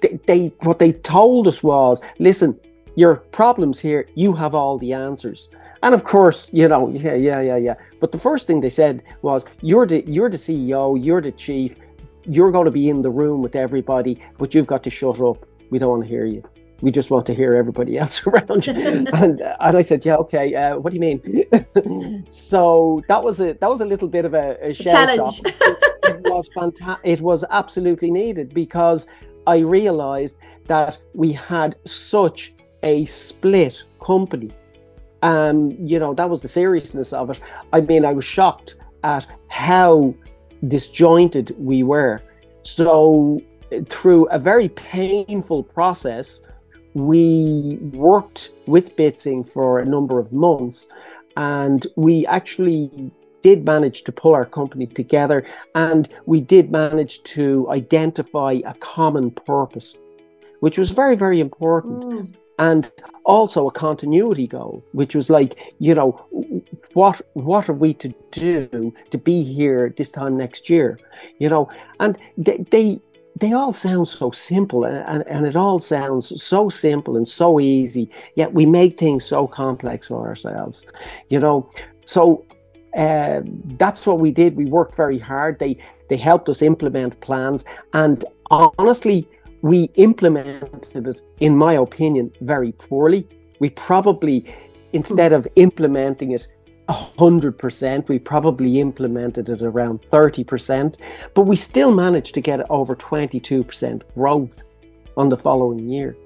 They, 0.00 0.18
they 0.26 0.40
what 0.66 0.80
they 0.80 0.90
told 0.90 1.46
us 1.46 1.62
was, 1.62 2.02
listen, 2.18 2.58
your 2.96 3.16
problems 3.16 3.78
here, 3.78 4.08
you 4.14 4.32
have 4.32 4.54
all 4.54 4.78
the 4.78 4.92
answers. 4.92 5.48
And 5.82 5.94
of 5.94 6.02
course, 6.02 6.48
you 6.52 6.66
know, 6.66 6.88
yeah, 6.88 7.14
yeah, 7.14 7.40
yeah, 7.40 7.56
yeah. 7.56 7.74
But 8.00 8.10
the 8.10 8.18
first 8.18 8.46
thing 8.46 8.60
they 8.60 8.70
said 8.70 9.02
was, 9.22 9.44
"You're 9.60 9.86
the 9.86 10.02
you're 10.10 10.30
the 10.30 10.38
CEO, 10.38 10.96
you're 11.00 11.20
the 11.20 11.32
chief, 11.32 11.76
you're 12.24 12.50
going 12.50 12.64
to 12.64 12.70
be 12.70 12.88
in 12.88 13.02
the 13.02 13.10
room 13.10 13.42
with 13.42 13.54
everybody, 13.54 14.18
but 14.38 14.54
you've 14.54 14.66
got 14.66 14.82
to 14.84 14.90
shut 14.90 15.20
up. 15.20 15.46
We 15.70 15.78
don't 15.78 15.90
want 15.90 16.02
to 16.02 16.08
hear 16.08 16.24
you. 16.24 16.42
We 16.80 16.90
just 16.90 17.10
want 17.10 17.24
to 17.26 17.34
hear 17.34 17.54
everybody 17.54 17.98
else 18.02 18.26
around 18.26 18.66
you." 18.66 18.72
and 19.12 19.40
and 19.40 19.76
I 19.76 19.82
said, 19.82 20.04
"Yeah, 20.04 20.16
okay. 20.16 20.54
Uh, 20.54 20.78
what 20.78 20.90
do 20.90 20.96
you 20.96 21.00
mean?" 21.00 22.24
so 22.30 23.02
that 23.08 23.22
was 23.22 23.40
a 23.40 23.52
that 23.52 23.70
was 23.70 23.82
a 23.82 23.86
little 23.86 24.08
bit 24.08 24.24
of 24.24 24.34
a, 24.34 24.56
a 24.62 24.72
challenge. 24.72 25.42
it 25.44 26.20
was 26.24 26.48
fantastic. 26.54 27.04
It 27.04 27.20
was 27.20 27.44
absolutely 27.50 28.10
needed 28.10 28.54
because 28.54 29.06
I 29.46 29.58
realized 29.58 30.36
that 30.66 30.98
we 31.14 31.32
had 31.32 31.76
such 31.84 32.55
a 32.86 33.04
split 33.04 33.82
company. 34.00 34.50
Um, 35.22 35.72
you 35.80 35.98
know, 35.98 36.14
that 36.14 36.30
was 36.30 36.40
the 36.40 36.48
seriousness 36.48 37.12
of 37.12 37.30
it. 37.30 37.40
I 37.72 37.80
mean, 37.80 38.04
I 38.04 38.12
was 38.12 38.24
shocked 38.24 38.76
at 39.02 39.26
how 39.48 40.14
disjointed 40.68 41.54
we 41.58 41.82
were. 41.82 42.22
So, 42.62 43.42
through 43.88 44.28
a 44.28 44.38
very 44.38 44.68
painful 44.68 45.64
process, 45.64 46.40
we 46.94 47.78
worked 47.92 48.50
with 48.66 48.96
Bitsing 48.96 49.48
for 49.54 49.80
a 49.80 49.84
number 49.84 50.18
of 50.18 50.32
months 50.32 50.88
and 51.36 51.86
we 51.96 52.24
actually 52.26 53.10
did 53.42 53.64
manage 53.64 54.02
to 54.04 54.12
pull 54.12 54.34
our 54.34 54.46
company 54.46 54.86
together 54.86 55.44
and 55.74 56.08
we 56.24 56.40
did 56.40 56.70
manage 56.70 57.22
to 57.34 57.68
identify 57.70 58.52
a 58.64 58.74
common 58.74 59.30
purpose, 59.30 59.96
which 60.60 60.78
was 60.78 60.90
very, 60.92 61.16
very 61.16 61.40
important. 61.40 62.04
Mm 62.04 62.34
and 62.58 62.90
also 63.24 63.66
a 63.66 63.72
continuity 63.72 64.46
goal, 64.46 64.82
which 64.92 65.14
was 65.14 65.28
like, 65.28 65.74
you 65.78 65.94
know, 65.94 66.12
what 66.94 67.20
what 67.34 67.68
are 67.68 67.74
we 67.74 67.92
to 67.94 68.14
do 68.30 68.94
to 69.10 69.18
be 69.18 69.42
here 69.42 69.92
this 69.96 70.10
time 70.10 70.36
next 70.36 70.70
year, 70.70 70.98
you 71.38 71.48
know, 71.48 71.68
and 72.00 72.18
they 72.38 72.64
they, 72.70 73.00
they 73.38 73.52
all 73.52 73.72
sound 73.72 74.08
so 74.08 74.30
simple 74.30 74.84
and, 74.84 75.26
and 75.26 75.46
it 75.46 75.56
all 75.56 75.78
sounds 75.78 76.42
so 76.42 76.70
simple 76.70 77.16
and 77.16 77.28
so 77.28 77.60
easy, 77.60 78.08
yet 78.34 78.52
we 78.54 78.64
make 78.64 78.98
things 78.98 79.24
so 79.24 79.46
complex 79.46 80.06
for 80.06 80.26
ourselves, 80.26 80.86
you 81.28 81.38
know. 81.38 81.68
So 82.06 82.44
uh, 82.96 83.42
that's 83.76 84.06
what 84.06 84.20
we 84.20 84.30
did. 84.30 84.56
We 84.56 84.64
worked 84.64 84.94
very 84.96 85.18
hard. 85.18 85.58
They 85.58 85.76
they 86.08 86.16
helped 86.16 86.48
us 86.48 86.62
implement 86.62 87.20
plans, 87.20 87.64
and 87.92 88.24
honestly, 88.50 89.28
we 89.66 89.90
implemented 89.96 91.08
it, 91.08 91.22
in 91.40 91.56
my 91.56 91.74
opinion, 91.74 92.32
very 92.40 92.72
poorly. 92.72 93.26
We 93.58 93.70
probably, 93.70 94.46
instead 94.92 95.32
of 95.32 95.48
implementing 95.56 96.32
it 96.32 96.46
100%, 96.88 98.08
we 98.08 98.18
probably 98.20 98.80
implemented 98.80 99.48
it 99.48 99.62
around 99.62 100.02
30%, 100.02 100.98
but 101.34 101.42
we 101.42 101.56
still 101.56 101.92
managed 101.92 102.32
to 102.34 102.40
get 102.40 102.70
over 102.70 102.94
22% 102.94 104.02
growth 104.14 104.62
on 105.16 105.28
the 105.28 105.36
following 105.36 105.90
year, 105.90 106.16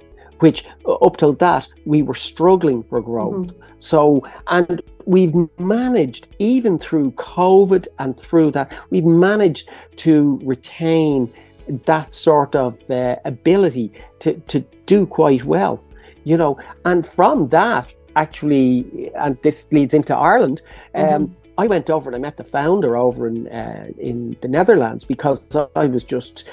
which 0.40 0.66
up 0.87 1.16
till 1.16 1.32
that, 1.35 1.66
we 1.87 2.02
were 2.02 2.14
struggling 2.14 2.82
for 2.82 3.00
growth. 3.00 3.47
Mm-hmm. 3.47 3.62
So, 3.78 4.23
and 4.49 4.82
we've 5.06 5.35
managed, 5.59 6.28
even 6.38 6.78
through 6.78 7.12
COVID 7.12 7.88
and 7.99 8.18
through 8.18 8.50
that, 8.50 8.70
we've 8.90 9.06
managed 9.06 9.70
to 9.97 10.38
retain 10.44 11.32
that 11.69 12.14
sort 12.14 12.55
of 12.55 12.90
uh, 12.90 13.17
ability 13.25 13.93
to, 14.21 14.35
to 14.49 14.61
do 14.87 15.07
quite 15.07 15.45
well, 15.45 15.83
you 16.25 16.37
know. 16.37 16.59
And 16.85 17.07
from 17.07 17.49
that, 17.49 17.93
actually, 18.17 19.11
and 19.14 19.38
this 19.43 19.71
leads 19.73 19.95
into 19.95 20.14
Ireland. 20.14 20.62
Um, 20.95 21.05
mm-hmm. 21.05 21.35
I 21.59 21.67
went 21.67 21.90
over 21.90 22.09
and 22.09 22.17
I 22.17 22.19
met 22.19 22.37
the 22.37 22.45
founder 22.45 22.97
over 22.97 23.26
in 23.26 23.47
uh, 23.49 23.88
in 23.99 24.37
the 24.40 24.49
Netherlands 24.49 25.05
because 25.05 25.47
I 25.76 25.87
was 25.87 26.05
just 26.05 26.49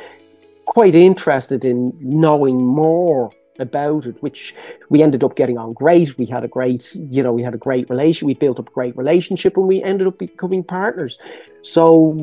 quite 0.65 0.95
interested 0.95 1.63
in 1.63 1.97
knowing 2.01 2.57
more 2.57 3.31
about 3.59 4.05
it, 4.05 4.21
which 4.21 4.53
we 4.89 5.01
ended 5.01 5.23
up 5.23 5.35
getting 5.35 5.57
on 5.57 5.73
great. 5.73 6.17
We 6.17 6.25
had 6.25 6.43
a 6.43 6.47
great, 6.47 6.93
you 6.95 7.23
know, 7.23 7.33
we 7.33 7.43
had 7.43 7.53
a 7.53 7.57
great 7.57 7.89
relation. 7.89 8.27
We 8.27 8.33
built 8.33 8.59
up 8.59 8.69
a 8.69 8.71
great 8.71 8.97
relationship, 8.97 9.57
and 9.57 9.67
we 9.67 9.81
ended 9.83 10.07
up 10.07 10.17
becoming 10.17 10.63
partners. 10.63 11.19
So 11.61 12.15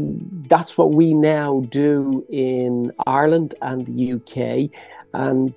that's 0.48 0.78
what 0.78 0.92
we 0.92 1.14
now 1.14 1.64
do 1.68 2.24
in 2.30 2.92
Ireland 3.06 3.54
and 3.60 3.86
the 3.86 4.12
UK, 4.14 4.70
and 5.12 5.54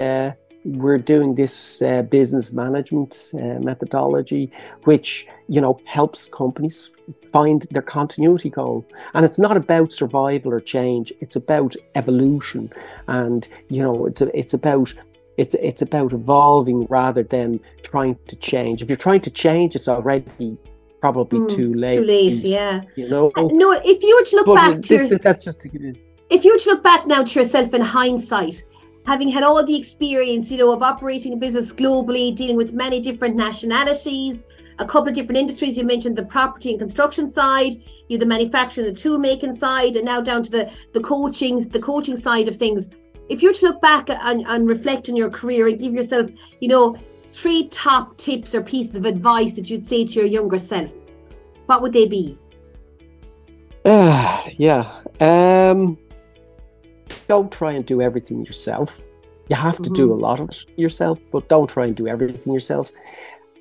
uh, 0.00 0.32
we're 0.66 0.98
doing 0.98 1.36
this 1.36 1.80
uh, 1.80 2.02
business 2.02 2.52
management 2.52 3.30
uh, 3.34 3.60
methodology, 3.60 4.50
which 4.84 5.26
you 5.48 5.60
know 5.60 5.80
helps 5.84 6.26
companies 6.26 6.90
find 7.32 7.62
their 7.70 7.82
continuity 7.82 8.50
goal. 8.50 8.84
And 9.14 9.24
it's 9.24 9.38
not 9.38 9.56
about 9.56 9.92
survival 9.92 10.52
or 10.52 10.60
change; 10.60 11.12
it's 11.20 11.36
about 11.36 11.76
evolution, 11.94 12.72
and 13.06 13.46
you 13.68 13.82
know 13.82 14.06
it's 14.06 14.20
a, 14.20 14.36
it's 14.36 14.54
about 14.54 14.92
it's 15.36 15.54
it's 15.54 15.82
about 15.82 16.12
evolving 16.12 16.86
rather 16.86 17.22
than 17.22 17.60
trying 17.82 18.18
to 18.26 18.36
change. 18.36 18.82
If 18.82 18.88
you're 18.88 18.96
trying 18.96 19.20
to 19.22 19.30
change, 19.30 19.76
it's 19.76 19.88
already 19.88 20.58
probably 21.00 21.38
mm, 21.40 21.48
too 21.54 21.74
late. 21.74 21.98
Too 21.98 22.04
late, 22.04 22.44
yeah. 22.44 22.82
You 22.96 23.08
know. 23.08 23.30
Uh, 23.36 23.48
no, 23.52 23.70
if 23.72 24.02
you 24.02 24.16
were 24.16 24.24
to 24.24 24.36
look 24.36 24.46
but 24.46 24.54
back 24.54 24.82
to 24.82 25.06
your, 25.06 25.18
that's 25.26 25.44
just 25.44 25.60
to 25.60 25.68
get 25.68 25.82
in. 25.82 25.96
if 26.30 26.44
you 26.44 26.52
were 26.52 26.58
to 26.58 26.70
look 26.70 26.82
back 26.82 27.06
now 27.06 27.22
to 27.22 27.38
yourself 27.38 27.72
in 27.72 27.82
hindsight, 27.82 28.64
having 29.06 29.28
had 29.28 29.42
all 29.42 29.64
the 29.64 29.76
experience, 29.76 30.50
you 30.50 30.58
know, 30.58 30.72
of 30.72 30.82
operating 30.82 31.32
a 31.32 31.36
business 31.36 31.72
globally, 31.72 32.34
dealing 32.34 32.56
with 32.56 32.72
many 32.72 33.00
different 33.00 33.36
nationalities, 33.36 34.36
a 34.78 34.86
couple 34.86 35.08
of 35.08 35.14
different 35.14 35.38
industries. 35.38 35.78
You 35.78 35.84
mentioned 35.84 36.16
the 36.16 36.24
property 36.24 36.70
and 36.70 36.78
construction 36.78 37.30
side, 37.30 37.76
you 38.08 38.18
the 38.18 38.26
manufacturing, 38.26 38.86
the 38.92 38.98
tool 38.98 39.18
making 39.18 39.54
side, 39.54 39.96
and 39.96 40.04
now 40.04 40.20
down 40.20 40.42
to 40.42 40.50
the 40.50 40.70
the 40.92 41.00
coaching, 41.00 41.68
the 41.68 41.80
coaching 41.80 42.16
side 42.16 42.48
of 42.48 42.56
things. 42.56 42.88
If 43.28 43.42
you 43.42 43.50
were 43.50 43.54
to 43.54 43.66
look 43.66 43.80
back 43.80 44.08
and, 44.08 44.44
and 44.46 44.68
reflect 44.68 45.08
on 45.08 45.16
your 45.16 45.30
career 45.30 45.66
and 45.66 45.78
give 45.78 45.92
yourself, 45.92 46.30
you 46.60 46.68
know, 46.68 46.96
three 47.32 47.68
top 47.68 48.16
tips 48.18 48.54
or 48.54 48.62
pieces 48.62 48.96
of 48.96 49.04
advice 49.04 49.52
that 49.54 49.68
you'd 49.68 49.86
say 49.86 50.04
to 50.06 50.12
your 50.12 50.26
younger 50.26 50.58
self, 50.58 50.90
what 51.66 51.82
would 51.82 51.92
they 51.92 52.06
be? 52.06 52.38
Uh, 53.84 54.48
yeah. 54.56 55.00
Um, 55.20 55.98
don't 57.28 57.50
try 57.50 57.72
and 57.72 57.84
do 57.84 58.00
everything 58.00 58.44
yourself. 58.44 59.00
You 59.48 59.56
have 59.56 59.76
to 59.76 59.82
mm-hmm. 59.82 59.94
do 59.94 60.12
a 60.12 60.14
lot 60.14 60.40
of 60.40 60.50
it 60.50 60.64
yourself, 60.76 61.20
but 61.30 61.48
don't 61.48 61.68
try 61.68 61.86
and 61.86 61.94
do 61.94 62.08
everything 62.08 62.52
yourself. 62.52 62.92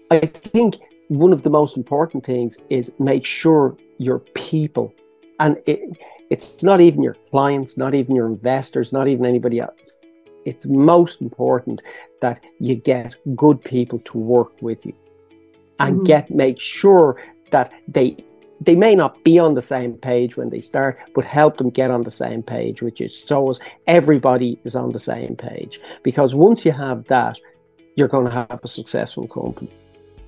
I 0.09 0.19
think 0.19 0.77
one 1.07 1.31
of 1.33 1.43
the 1.43 1.49
most 1.49 1.77
important 1.77 2.25
things 2.25 2.57
is 2.69 2.97
make 2.99 3.25
sure 3.25 3.77
your 3.97 4.19
people, 4.19 4.93
and 5.39 5.57
it, 5.65 5.79
it's 6.29 6.63
not 6.63 6.81
even 6.81 7.03
your 7.03 7.17
clients, 7.29 7.77
not 7.77 7.93
even 7.93 8.15
your 8.15 8.27
investors, 8.27 8.91
not 8.91 9.07
even 9.07 9.25
anybody 9.25 9.59
else. 9.59 9.91
It's 10.45 10.65
most 10.65 11.21
important 11.21 11.81
that 12.21 12.39
you 12.59 12.75
get 12.75 13.15
good 13.35 13.63
people 13.63 13.99
to 13.99 14.17
work 14.17 14.61
with 14.61 14.85
you 14.85 14.93
and 15.79 15.97
mm-hmm. 15.97 16.03
get 16.03 16.31
make 16.31 16.59
sure 16.59 17.21
that 17.51 17.71
they 17.87 18.17
they 18.61 18.75
may 18.75 18.95
not 18.95 19.23
be 19.23 19.37
on 19.39 19.53
the 19.53 19.61
same 19.61 19.93
page 19.93 20.37
when 20.37 20.49
they 20.49 20.59
start, 20.59 20.97
but 21.13 21.25
help 21.25 21.57
them 21.57 21.69
get 21.69 21.91
on 21.91 22.03
the 22.03 22.11
same 22.11 22.41
page, 22.41 22.81
which 22.81 23.01
is 23.01 23.17
so 23.17 23.49
as 23.49 23.59
everybody 23.87 24.59
is 24.63 24.75
on 24.75 24.91
the 24.91 24.99
same 24.99 25.35
page. 25.35 25.79
Because 26.03 26.33
once 26.33 26.65
you 26.65 26.71
have 26.71 27.05
that, 27.05 27.39
you're 27.95 28.07
going 28.07 28.25
to 28.25 28.31
have 28.31 28.59
a 28.63 28.67
successful 28.67 29.27
company. 29.27 29.69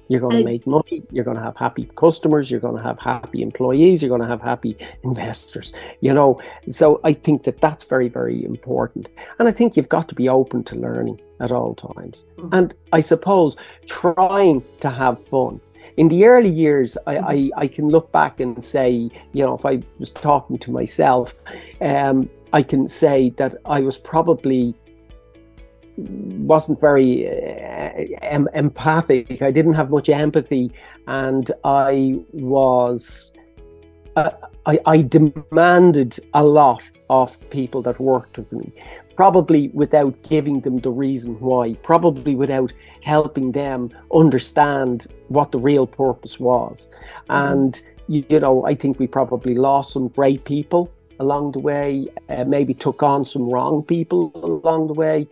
You're 0.09 0.21
going 0.21 0.37
to 0.37 0.43
make 0.43 0.65
money. 0.65 1.03
You're 1.11 1.25
going 1.25 1.37
to 1.37 1.43
have 1.43 1.57
happy 1.57 1.89
customers. 1.95 2.49
You're 2.49 2.61
going 2.61 2.77
to 2.77 2.83
have 2.83 2.99
happy 2.99 3.41
employees. 3.41 4.01
You're 4.01 4.09
going 4.09 4.21
to 4.21 4.27
have 4.27 4.41
happy 4.41 4.77
investors. 5.03 5.73
You 5.99 6.13
know, 6.13 6.41
so 6.69 6.99
I 7.03 7.13
think 7.13 7.43
that 7.43 7.59
that's 7.59 7.83
very, 7.83 8.07
very 8.07 8.43
important. 8.45 9.09
And 9.39 9.47
I 9.47 9.51
think 9.51 9.75
you've 9.75 9.89
got 9.89 10.07
to 10.09 10.15
be 10.15 10.29
open 10.29 10.63
to 10.65 10.75
learning 10.75 11.19
at 11.39 11.51
all 11.51 11.75
times. 11.75 12.25
Mm-hmm. 12.37 12.53
And 12.53 12.73
I 12.93 13.01
suppose 13.01 13.57
trying 13.85 14.63
to 14.79 14.89
have 14.89 15.23
fun 15.27 15.59
in 15.97 16.07
the 16.09 16.25
early 16.25 16.49
years, 16.49 16.97
I, 17.07 17.15
mm-hmm. 17.15 17.25
I, 17.25 17.51
I, 17.63 17.67
can 17.67 17.89
look 17.89 18.11
back 18.11 18.39
and 18.39 18.63
say, 18.63 19.09
you 19.33 19.43
know, 19.45 19.55
if 19.55 19.65
I 19.65 19.81
was 19.99 20.11
talking 20.11 20.59
to 20.59 20.71
myself, 20.71 21.33
um, 21.81 22.29
I 22.53 22.61
can 22.61 22.87
say 22.87 23.31
that 23.31 23.55
I 23.65 23.81
was 23.81 23.97
probably 23.97 24.75
wasn't 25.97 26.79
very 26.79 27.27
uh, 27.27 28.17
em- 28.21 28.49
empathic. 28.53 29.41
I 29.41 29.49
didn't 29.49 29.73
have 29.73 29.89
much 29.89 30.09
empathy, 30.09 30.71
and 31.07 31.51
I 31.63 32.19
was. 32.31 33.33
Uh, 34.15 34.31
I, 34.65 34.79
I 34.85 35.01
demanded 35.01 36.19
a 36.33 36.43
lot 36.43 36.89
of 37.09 37.37
people 37.49 37.81
that 37.83 37.99
worked 37.99 38.37
with 38.37 38.51
me 38.51 38.71
probably 39.17 39.67
without 39.69 40.21
giving 40.23 40.61
them 40.61 40.77
the 40.77 40.91
reason 40.91 41.37
why, 41.39 41.73
probably 41.83 42.35
without 42.35 42.71
helping 43.01 43.51
them 43.51 43.89
understand 44.13 45.07
what 45.27 45.51
the 45.51 45.59
real 45.59 45.85
purpose 45.87 46.39
was. 46.39 46.87
Mm-hmm. 47.29 47.51
And, 47.51 47.81
you, 48.07 48.23
you, 48.29 48.39
know, 48.39 48.65
I 48.65 48.75
think 48.75 48.99
we 48.99 49.07
probably 49.07 49.55
lost 49.55 49.91
some 49.91 50.07
great 50.07 50.45
people 50.45 50.93
along 51.19 51.53
the 51.53 51.59
way, 51.59 52.07
uh, 52.29 52.45
maybe 52.45 52.75
took 52.75 53.01
on 53.01 53.25
some 53.25 53.49
wrong 53.49 53.83
people 53.83 54.31
along 54.35 54.87
the 54.87 54.93
way 54.93 55.27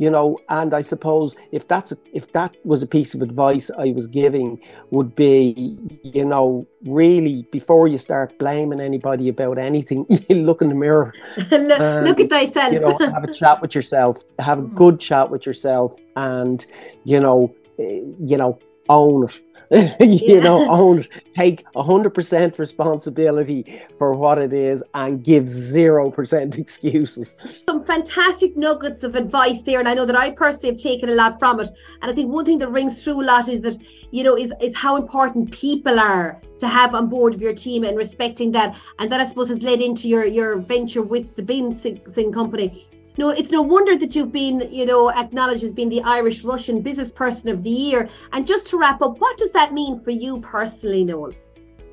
you 0.00 0.10
know 0.10 0.38
and 0.48 0.72
i 0.72 0.80
suppose 0.80 1.36
if 1.52 1.68
that's 1.68 1.92
a, 1.92 1.96
if 2.14 2.32
that 2.32 2.56
was 2.64 2.82
a 2.82 2.86
piece 2.86 3.12
of 3.14 3.20
advice 3.20 3.70
i 3.78 3.92
was 3.98 4.06
giving 4.06 4.58
would 4.90 5.14
be 5.14 5.76
you 6.02 6.24
know 6.24 6.66
really 6.86 7.46
before 7.52 7.86
you 7.86 7.98
start 7.98 8.36
blaming 8.38 8.80
anybody 8.80 9.28
about 9.28 9.58
anything 9.58 10.06
you 10.28 10.36
look 10.36 10.62
in 10.62 10.70
the 10.70 10.74
mirror 10.74 11.12
look, 11.36 11.80
and, 11.80 12.04
look 12.06 12.18
at 12.18 12.30
thyself 12.30 12.72
you 12.72 12.80
know 12.80 12.96
have 12.98 13.24
a 13.24 13.32
chat 13.32 13.60
with 13.60 13.74
yourself 13.74 14.24
have 14.38 14.58
a 14.58 14.62
mm. 14.62 14.74
good 14.74 14.98
chat 14.98 15.30
with 15.30 15.44
yourself 15.44 16.00
and 16.16 16.66
you 17.04 17.20
know 17.20 17.54
eh, 17.78 18.00
you 18.30 18.38
know 18.38 18.58
own 18.90 19.28
it 19.28 19.40
you 20.00 20.34
yeah. 20.34 20.40
know, 20.40 20.68
own 20.70 20.98
it, 20.98 21.08
take 21.32 21.64
100% 21.74 22.58
responsibility 22.58 23.80
for 23.96 24.14
what 24.14 24.38
it 24.38 24.52
is 24.52 24.82
and 24.94 25.22
give 25.22 25.44
0% 25.44 26.58
excuses. 26.58 27.36
Some 27.68 27.84
fantastic 27.84 28.56
nuggets 28.56 29.04
of 29.04 29.14
advice 29.14 29.62
there. 29.62 29.78
And 29.78 29.88
I 29.88 29.94
know 29.94 30.04
that 30.06 30.16
I 30.16 30.32
personally 30.32 30.70
have 30.70 30.82
taken 30.82 31.08
a 31.08 31.14
lot 31.14 31.38
from 31.38 31.60
it. 31.60 31.68
And 32.02 32.10
I 32.10 32.14
think 32.14 32.32
one 32.32 32.44
thing 32.44 32.58
that 32.58 32.68
rings 32.68 33.02
through 33.02 33.22
a 33.22 33.24
lot 33.24 33.48
is 33.48 33.60
that, 33.60 33.78
you 34.10 34.24
know, 34.24 34.36
is, 34.36 34.52
is 34.60 34.74
how 34.74 34.96
important 34.96 35.52
people 35.52 36.00
are 36.00 36.40
to 36.58 36.66
have 36.66 36.92
on 36.92 37.08
board 37.08 37.34
of 37.34 37.40
your 37.40 37.54
team 37.54 37.84
and 37.84 37.96
respecting 37.96 38.50
that. 38.52 38.76
And 38.98 39.12
that 39.12 39.20
I 39.20 39.24
suppose 39.24 39.48
has 39.50 39.62
led 39.62 39.80
into 39.80 40.08
your, 40.08 40.24
your 40.24 40.56
venture 40.56 41.02
with 41.02 41.36
the 41.36 41.42
Bitsing 41.42 42.34
Company 42.34 42.88
no, 43.20 43.28
it's 43.28 43.50
no 43.50 43.60
wonder 43.60 43.98
that 43.98 44.16
you've 44.16 44.32
been, 44.32 44.66
you 44.72 44.86
know, 44.86 45.10
acknowledged 45.10 45.62
as 45.62 45.72
being 45.72 45.90
the 45.90 46.02
Irish 46.02 46.42
Russian 46.42 46.80
Business 46.80 47.12
Person 47.12 47.50
of 47.50 47.62
the 47.62 47.70
Year. 47.70 48.08
And 48.32 48.46
just 48.46 48.66
to 48.68 48.78
wrap 48.78 49.02
up, 49.02 49.18
what 49.18 49.36
does 49.36 49.50
that 49.50 49.74
mean 49.74 50.00
for 50.00 50.10
you 50.10 50.40
personally, 50.40 51.04
Noel? 51.04 51.32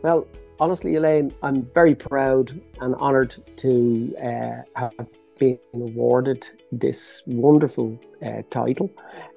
Well, 0.04 0.26
honestly, 0.58 0.96
Elaine, 0.96 1.34
I'm 1.44 1.64
very 1.74 1.96
proud 1.96 2.60
and 2.80 2.96
honoured 2.96 3.36
to 3.58 4.16
uh, 4.24 4.62
have 4.78 5.08
been 5.38 5.60
awarded 5.74 6.48
this 6.72 7.24
wonderful 7.28 8.00
uh, 8.26 8.44
title. 8.50 8.90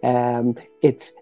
Um, 0.05 0.57
it's, 0.83 1.13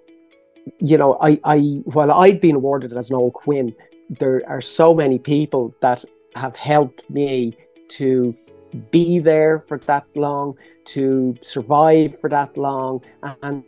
you 0.80 0.98
know, 0.98 1.16
I, 1.22 1.40
I 1.44 1.58
while 1.96 2.12
I've 2.12 2.42
been 2.42 2.56
awarded 2.56 2.92
as 2.92 3.10
Noel 3.10 3.30
Quinn, 3.30 3.74
there 4.10 4.42
are 4.46 4.60
so 4.60 4.92
many 4.92 5.18
people 5.18 5.74
that 5.80 6.04
have 6.34 6.56
helped 6.56 7.08
me 7.08 7.56
to 7.96 8.36
be 8.90 9.18
there 9.18 9.64
for 9.68 9.78
that 9.78 10.06
long, 10.14 10.56
to 10.86 11.36
survive 11.42 12.18
for 12.20 12.30
that 12.30 12.56
long, 12.56 13.02
and 13.42 13.64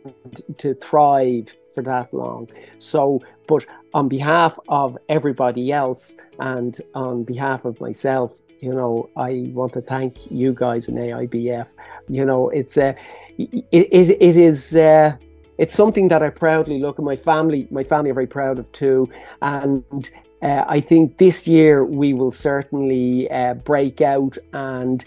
to 0.57 0.73
thrive 0.75 1.55
for 1.73 1.83
that 1.83 2.13
long. 2.13 2.49
So, 2.79 3.21
but 3.47 3.65
on 3.93 4.07
behalf 4.07 4.57
of 4.69 4.97
everybody 5.09 5.71
else 5.71 6.15
and 6.39 6.79
on 6.93 7.23
behalf 7.23 7.65
of 7.65 7.79
myself, 7.79 8.41
you 8.59 8.73
know, 8.73 9.09
I 9.17 9.51
want 9.53 9.73
to 9.73 9.81
thank 9.81 10.29
you 10.29 10.53
guys 10.53 10.87
in 10.87 10.95
AIBF. 10.95 11.75
You 12.07 12.25
know, 12.25 12.49
it's 12.49 12.77
a, 12.77 12.89
uh, 12.89 12.93
it, 13.37 13.65
it, 13.71 14.09
it 14.21 14.37
is. 14.37 14.75
Uh, 14.75 15.17
it's 15.57 15.75
something 15.75 16.07
that 16.07 16.23
I 16.23 16.29
proudly 16.29 16.79
look 16.79 16.97
at 16.97 17.05
my 17.05 17.15
family. 17.15 17.67
My 17.71 17.83
family 17.83 18.11
are 18.11 18.15
very 18.15 18.27
proud 18.27 18.59
of 18.59 18.71
too, 18.71 19.09
and 19.41 20.09
uh, 20.41 20.65
I 20.67 20.79
think 20.79 21.17
this 21.17 21.47
year 21.47 21.83
we 21.83 22.13
will 22.13 22.31
certainly 22.31 23.29
uh, 23.29 23.53
break 23.53 24.01
out 24.01 24.37
and 24.53 25.03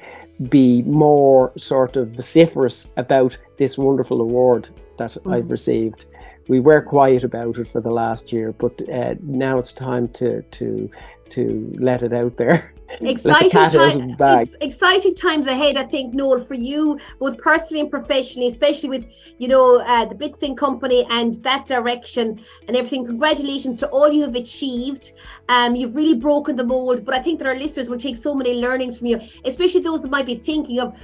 be 0.49 0.83
more 0.83 1.53
sort 1.57 1.97
of 1.97 2.11
vociferous 2.11 2.87
about 2.97 3.39
this 3.57 3.79
wonderful 3.79 4.21
award 4.21 4.69
that 4.99 5.13
mm-hmm. 5.13 5.33
I've 5.33 5.51
received. 5.51 6.07
We 6.49 6.61
were 6.61 6.83
quiet 6.83 7.25
about 7.25 7.59
it 7.59 7.69
for 7.69 7.81
the 7.81 7.91
last 7.91 8.33
year, 8.33 8.53
but 8.53 8.81
uh, 8.89 9.15
now 9.23 9.59
it's 9.59 9.73
time 9.73 10.09
to 10.09 10.43
to 10.43 10.91
to 11.31 11.75
let 11.79 12.03
it 12.03 12.13
out 12.13 12.37
there. 12.37 12.73
exciting 13.01 13.51
time, 13.51 14.17
exciting 14.61 15.15
times 15.15 15.47
ahead 15.47 15.77
i 15.77 15.83
think 15.85 16.13
noel 16.13 16.45
for 16.45 16.55
you 16.55 16.99
both 17.19 17.39
personally 17.39 17.81
and 17.81 17.91
professionally 17.91 18.47
especially 18.49 18.89
with 18.89 19.05
you 19.39 19.49
know 19.49 19.81
uh, 19.81 20.05
the 20.05 20.15
Bitsing 20.15 20.57
company 20.57 21.07
and 21.11 21.35
that 21.43 21.67
direction 21.67 22.41
and 22.69 22.77
everything. 22.77 23.05
Congratulations 23.05 23.81
to 23.81 23.89
all 23.89 24.13
you 24.13 24.23
have 24.23 24.35
achieved. 24.35 25.13
Um 25.49 25.75
you've 25.75 25.95
really 25.95 26.15
broken 26.15 26.57
the 26.57 26.65
mold 26.65 27.05
but 27.05 27.15
i 27.15 27.23
think 27.23 27.39
that 27.39 27.49
our 27.49 27.57
listeners 27.57 27.89
will 27.89 27.99
take 27.99 28.17
so 28.17 28.35
many 28.35 28.55
learnings 28.55 28.99
from 28.99 29.09
you 29.09 29.21
especially 29.45 29.81
those 29.81 30.03
that 30.03 30.11
might 30.11 30.27
be 30.27 30.37
thinking 30.37 30.81
of 30.81 30.95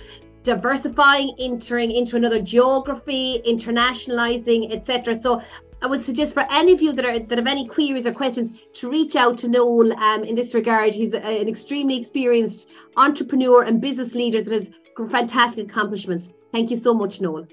diversifying 0.42 1.34
entering 1.38 1.90
into 1.90 2.16
another 2.16 2.40
geography 2.40 3.42
internationalizing 3.46 4.74
etc 4.74 5.16
so 5.18 5.42
I 5.82 5.86
would 5.86 6.04
suggest 6.04 6.34
for 6.34 6.46
any 6.50 6.72
of 6.72 6.82
you 6.82 6.92
that 6.92 7.04
are 7.04 7.18
that 7.18 7.38
have 7.38 7.46
any 7.46 7.66
queries 7.66 8.06
or 8.06 8.12
questions 8.12 8.50
to 8.74 8.90
reach 8.90 9.16
out 9.16 9.38
to 9.38 9.48
Noel 9.48 9.92
um, 9.94 10.24
in 10.24 10.34
this 10.34 10.52
regard. 10.52 10.94
He's 10.94 11.14
a, 11.14 11.22
an 11.22 11.48
extremely 11.48 11.96
experienced 11.96 12.68
entrepreneur 12.96 13.62
and 13.62 13.80
business 13.80 14.14
leader 14.14 14.42
that 14.42 14.52
has 14.52 14.70
fantastic 15.08 15.70
accomplishments. 15.70 16.30
Thank 16.52 16.70
you 16.70 16.76
so 16.76 16.92
much, 16.92 17.20
Noel. 17.20 17.46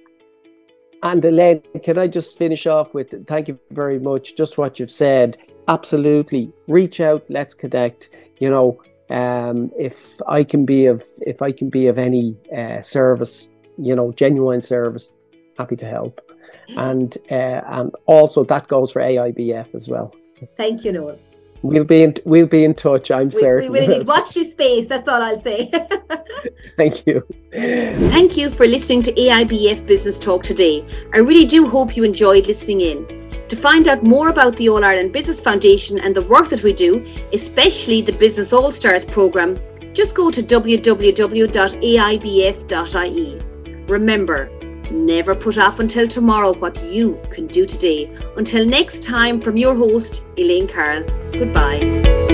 And 1.03 1.23
Elaine, 1.23 1.61
can 1.83 1.97
I 1.97 2.07
just 2.07 2.37
finish 2.37 2.65
off 2.65 2.93
with 2.93 3.27
thank 3.27 3.47
you 3.47 3.59
very 3.71 3.99
much. 3.99 4.35
Just 4.35 4.57
what 4.57 4.79
you've 4.79 4.91
said. 4.91 5.37
Absolutely. 5.67 6.51
Reach 6.67 6.99
out, 6.99 7.23
let's 7.29 7.53
connect. 7.53 8.09
You 8.39 8.49
know, 8.49 8.81
um, 9.09 9.71
if 9.77 10.21
I 10.27 10.43
can 10.43 10.65
be 10.65 10.87
of 10.87 11.03
if 11.21 11.41
I 11.41 11.51
can 11.51 11.69
be 11.69 11.87
of 11.87 11.97
any 11.97 12.35
uh, 12.55 12.81
service, 12.81 13.51
you 13.77 13.95
know, 13.95 14.11
genuine 14.11 14.61
service, 14.61 15.13
happy 15.57 15.75
to 15.77 15.85
help. 15.85 16.26
And 16.75 17.17
uh, 17.31 17.61
and 17.65 17.91
also 18.05 18.43
that 18.45 18.67
goes 18.67 18.91
for 18.91 19.01
AIBF 19.01 19.73
as 19.73 19.87
well. 19.87 20.13
Thank 20.57 20.83
you, 20.83 20.91
Noel. 20.91 21.19
We'll 21.61 21.85
be 21.85 22.03
in 22.03 22.15
we'll 22.25 22.45
be 22.45 22.63
in 22.63 22.75
touch. 22.75 23.09
I'm 23.09 23.29
we, 23.29 23.31
certain. 23.31 23.71
We 23.71 23.87
will 23.87 24.03
watch 24.15 24.31
this 24.31 24.51
space. 24.51 24.85
That's 24.85 25.07
all 25.07 25.21
I'll 25.21 25.39
say. 25.39 25.71
Thank 26.77 27.07
you. 27.07 27.25
Thank 27.51 28.37
you 28.37 28.49
for 28.49 28.67
listening 28.67 29.01
to 29.03 29.13
AIBF 29.13 29.85
Business 29.87 30.19
Talk 30.19 30.43
today. 30.43 30.85
I 31.13 31.19
really 31.19 31.45
do 31.45 31.67
hope 31.67 31.97
you 31.97 32.03
enjoyed 32.03 32.47
listening 32.47 32.81
in. 32.81 33.05
To 33.47 33.55
find 33.55 33.87
out 33.87 34.03
more 34.03 34.27
about 34.27 34.57
the 34.57 34.67
All 34.69 34.83
Ireland 34.83 35.13
Business 35.13 35.39
Foundation 35.39 35.99
and 35.99 36.13
the 36.15 36.21
work 36.23 36.49
that 36.49 36.63
we 36.63 36.73
do, 36.73 37.05
especially 37.31 38.01
the 38.01 38.11
Business 38.11 38.51
All 38.51 38.73
Stars 38.73 39.05
programme, 39.05 39.57
just 39.93 40.13
go 40.15 40.29
to 40.29 40.43
www.aibf.ie. 40.43 41.37
Remember, 43.87 44.49
never 44.91 45.35
put 45.35 45.57
off 45.57 45.79
until 45.79 46.07
tomorrow 46.07 46.53
what 46.53 46.81
you 46.83 47.19
can 47.29 47.47
do 47.47 47.65
today. 47.65 48.11
Until 48.35 48.65
next 48.65 49.03
time, 49.03 49.39
from 49.39 49.57
your 49.57 49.75
host, 49.75 50.25
Elaine 50.37 50.67
Carroll. 50.67 51.03
Goodbye. 51.31 52.26